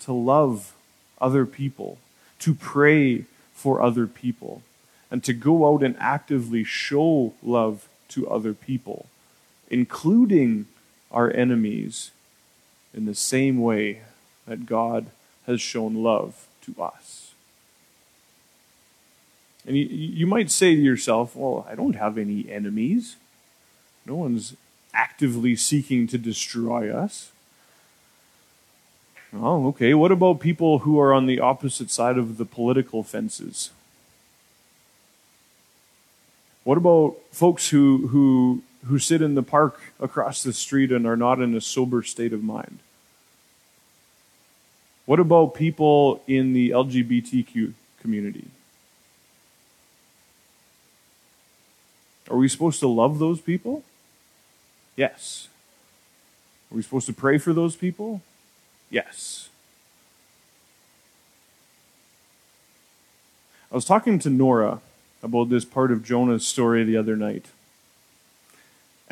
To 0.00 0.12
love 0.12 0.74
other 1.18 1.46
people, 1.46 1.96
to 2.40 2.52
pray 2.52 3.24
for 3.54 3.80
other 3.80 4.06
people, 4.06 4.60
and 5.10 5.24
to 5.24 5.32
go 5.32 5.72
out 5.72 5.82
and 5.82 5.96
actively 5.98 6.62
show 6.62 7.32
love 7.42 7.88
to 8.08 8.28
other 8.28 8.52
people, 8.52 9.06
including 9.70 10.66
our 11.12 11.30
enemies, 11.30 12.10
in 12.94 13.06
the 13.06 13.14
same 13.14 13.60
way 13.60 14.02
that 14.46 14.66
God 14.66 15.06
has 15.46 15.60
shown 15.60 16.02
love 16.02 16.46
to 16.62 16.82
us. 16.82 17.32
And 19.66 19.76
you, 19.76 19.84
you 19.84 20.26
might 20.26 20.50
say 20.50 20.74
to 20.74 20.80
yourself, 20.80 21.36
well, 21.36 21.66
I 21.70 21.74
don't 21.74 21.94
have 21.94 22.18
any 22.18 22.50
enemies. 22.50 23.16
No 24.04 24.16
one's 24.16 24.56
actively 24.92 25.56
seeking 25.56 26.06
to 26.08 26.18
destroy 26.18 26.92
us. 26.92 27.30
Oh, 29.34 29.68
okay. 29.68 29.94
What 29.94 30.12
about 30.12 30.40
people 30.40 30.80
who 30.80 31.00
are 31.00 31.14
on 31.14 31.26
the 31.26 31.40
opposite 31.40 31.90
side 31.90 32.18
of 32.18 32.36
the 32.36 32.44
political 32.44 33.02
fences? 33.02 33.70
What 36.64 36.76
about 36.76 37.16
folks 37.30 37.70
who, 37.70 38.08
who, 38.08 38.62
who 38.86 38.98
sit 38.98 39.22
in 39.22 39.34
the 39.34 39.42
park 39.42 39.80
across 40.00 40.42
the 40.42 40.52
street 40.52 40.90
and 40.90 41.06
are 41.06 41.16
not 41.16 41.40
in 41.40 41.54
a 41.54 41.60
sober 41.60 42.02
state 42.02 42.32
of 42.32 42.42
mind? 42.42 42.78
What 45.06 45.20
about 45.20 45.54
people 45.54 46.22
in 46.26 46.52
the 46.52 46.70
LGBTQ 46.70 47.72
community? 48.00 48.46
Are 52.30 52.36
we 52.36 52.48
supposed 52.48 52.80
to 52.80 52.88
love 52.88 53.18
those 53.18 53.40
people? 53.40 53.82
Yes. 54.96 55.48
Are 56.70 56.76
we 56.76 56.82
supposed 56.82 57.06
to 57.06 57.12
pray 57.12 57.38
for 57.38 57.52
those 57.52 57.76
people? 57.76 58.22
Yes. 58.90 59.48
I 63.70 63.74
was 63.74 63.84
talking 63.84 64.18
to 64.20 64.30
Nora 64.30 64.80
about 65.22 65.48
this 65.48 65.64
part 65.64 65.90
of 65.90 66.04
Jonah's 66.04 66.46
story 66.46 66.84
the 66.84 66.96
other 66.96 67.16
night 67.16 67.46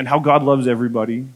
and 0.00 0.08
how 0.08 0.18
God 0.18 0.42
loves 0.42 0.66
everybody 0.66 1.26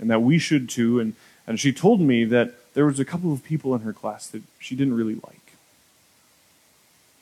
and 0.00 0.10
that 0.10 0.22
we 0.22 0.40
should 0.40 0.68
too. 0.68 0.98
And, 0.98 1.14
and 1.46 1.60
she 1.60 1.72
told 1.72 2.00
me 2.00 2.24
that 2.24 2.52
there 2.74 2.84
was 2.84 2.98
a 2.98 3.04
couple 3.04 3.32
of 3.32 3.44
people 3.44 3.76
in 3.76 3.82
her 3.82 3.92
class 3.92 4.26
that 4.26 4.42
she 4.58 4.74
didn't 4.74 4.96
really 4.96 5.14
like. 5.14 5.52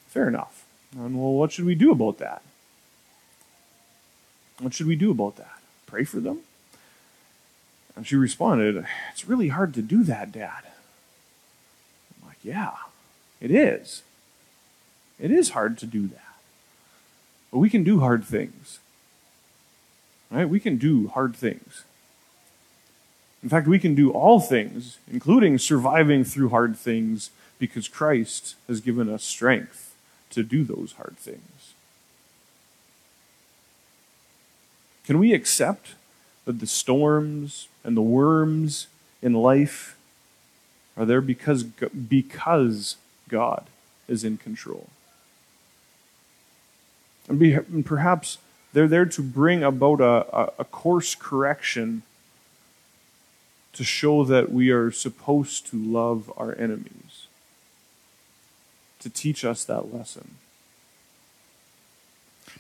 Fair 0.09 0.26
enough. 0.26 0.64
And 0.96 1.20
well, 1.20 1.35
what 1.35 1.52
should 1.52 1.66
we 1.66 1.74
do 1.74 1.92
about 1.92 2.16
that? 2.16 2.40
What 4.59 4.72
should 4.72 4.87
we 4.87 4.96
do 4.96 5.11
about 5.11 5.37
that? 5.37 5.59
Pray 5.85 6.04
for 6.04 6.18
them? 6.18 6.38
And 7.94 8.06
she 8.06 8.16
responded, 8.16 8.87
It's 9.12 9.28
really 9.28 9.48
hard 9.48 9.74
to 9.74 9.82
do 9.82 10.02
that, 10.04 10.32
Dad. 10.32 10.62
I'm 12.14 12.28
like, 12.28 12.42
Yeah, 12.42 12.72
it 13.38 13.50
is. 13.50 14.02
It 15.20 15.30
is 15.30 15.50
hard 15.50 15.76
to 15.76 15.87
do 15.87 16.06
that. 16.06 16.37
But 17.52 17.59
we 17.59 17.68
can 17.68 17.85
do 17.85 18.00
hard 18.00 18.24
things. 18.24 18.78
Right? 20.30 20.48
We 20.48 20.60
can 20.60 20.76
do 20.76 21.08
hard 21.08 21.36
things. 21.36 21.84
In 23.42 23.48
fact, 23.48 23.66
we 23.66 23.78
can 23.78 23.94
do 23.94 24.10
all 24.10 24.40
things, 24.40 24.98
including 25.10 25.58
surviving 25.58 26.24
through 26.24 26.48
hard 26.48 26.76
things, 26.76 27.30
because 27.58 27.88
Christ 27.88 28.56
has 28.66 28.80
given 28.80 29.08
us 29.08 29.22
strength 29.22 29.94
to 30.30 30.42
do 30.42 30.64
those 30.64 30.92
hard 30.92 31.16
things. 31.16 31.74
Can 35.04 35.18
we 35.18 35.32
accept 35.32 35.94
that 36.44 36.60
the 36.60 36.66
storms 36.66 37.68
and 37.84 37.96
the 37.96 38.02
worms 38.02 38.86
in 39.20 39.34
life 39.34 39.96
are 40.96 41.04
there 41.04 41.20
because, 41.20 41.64
because 41.64 42.96
God 43.28 43.66
is 44.08 44.24
in 44.24 44.38
control. 44.38 44.88
And, 47.28 47.38
be, 47.38 47.52
and 47.52 47.84
perhaps 47.84 48.38
They're 48.76 48.86
there 48.86 49.06
to 49.06 49.22
bring 49.22 49.62
about 49.62 50.02
a, 50.02 50.52
a, 50.58 50.64
course 50.66 51.14
correction 51.14 52.02
to 53.72 53.82
show 53.82 54.22
that 54.24 54.52
we 54.52 54.68
are 54.68 54.90
supposed 54.90 55.66
to 55.68 55.78
love 55.78 56.30
our 56.36 56.54
enemies, 56.58 57.26
to 59.00 59.08
teach 59.08 59.46
us 59.46 59.64
that 59.64 59.94
lesson. 59.94 60.34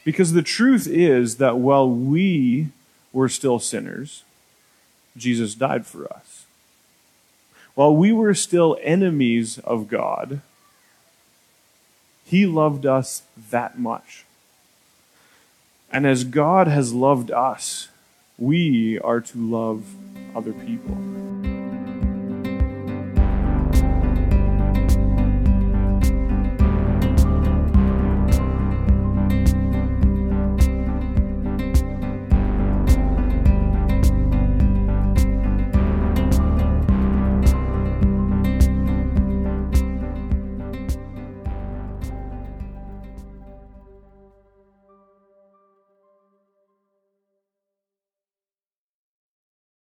Because 0.06 0.32
the 0.32 0.40
truth 0.40 0.86
is 0.86 1.36
that 1.36 1.58
while 1.58 1.90
we 1.90 2.68
were 3.12 3.28
still 3.28 3.58
sinners, 3.58 4.24
Jesus 5.18 5.54
died 5.54 5.84
for 5.84 6.10
us. 6.10 6.46
While 7.74 7.94
we 7.94 8.10
were 8.10 8.32
still 8.32 8.78
enemies 8.82 9.58
of 9.58 9.86
God, 9.86 10.40
He 12.24 12.46
loved 12.46 12.86
us 12.86 13.24
that 13.50 13.78
much. 13.78 14.25
And 15.92 16.06
as 16.06 16.24
God 16.24 16.68
has 16.68 16.92
loved 16.92 17.30
us, 17.30 17.88
we 18.38 18.98
are 19.00 19.20
to 19.20 19.38
love 19.38 19.84
other 20.34 20.52
people. 20.52 21.15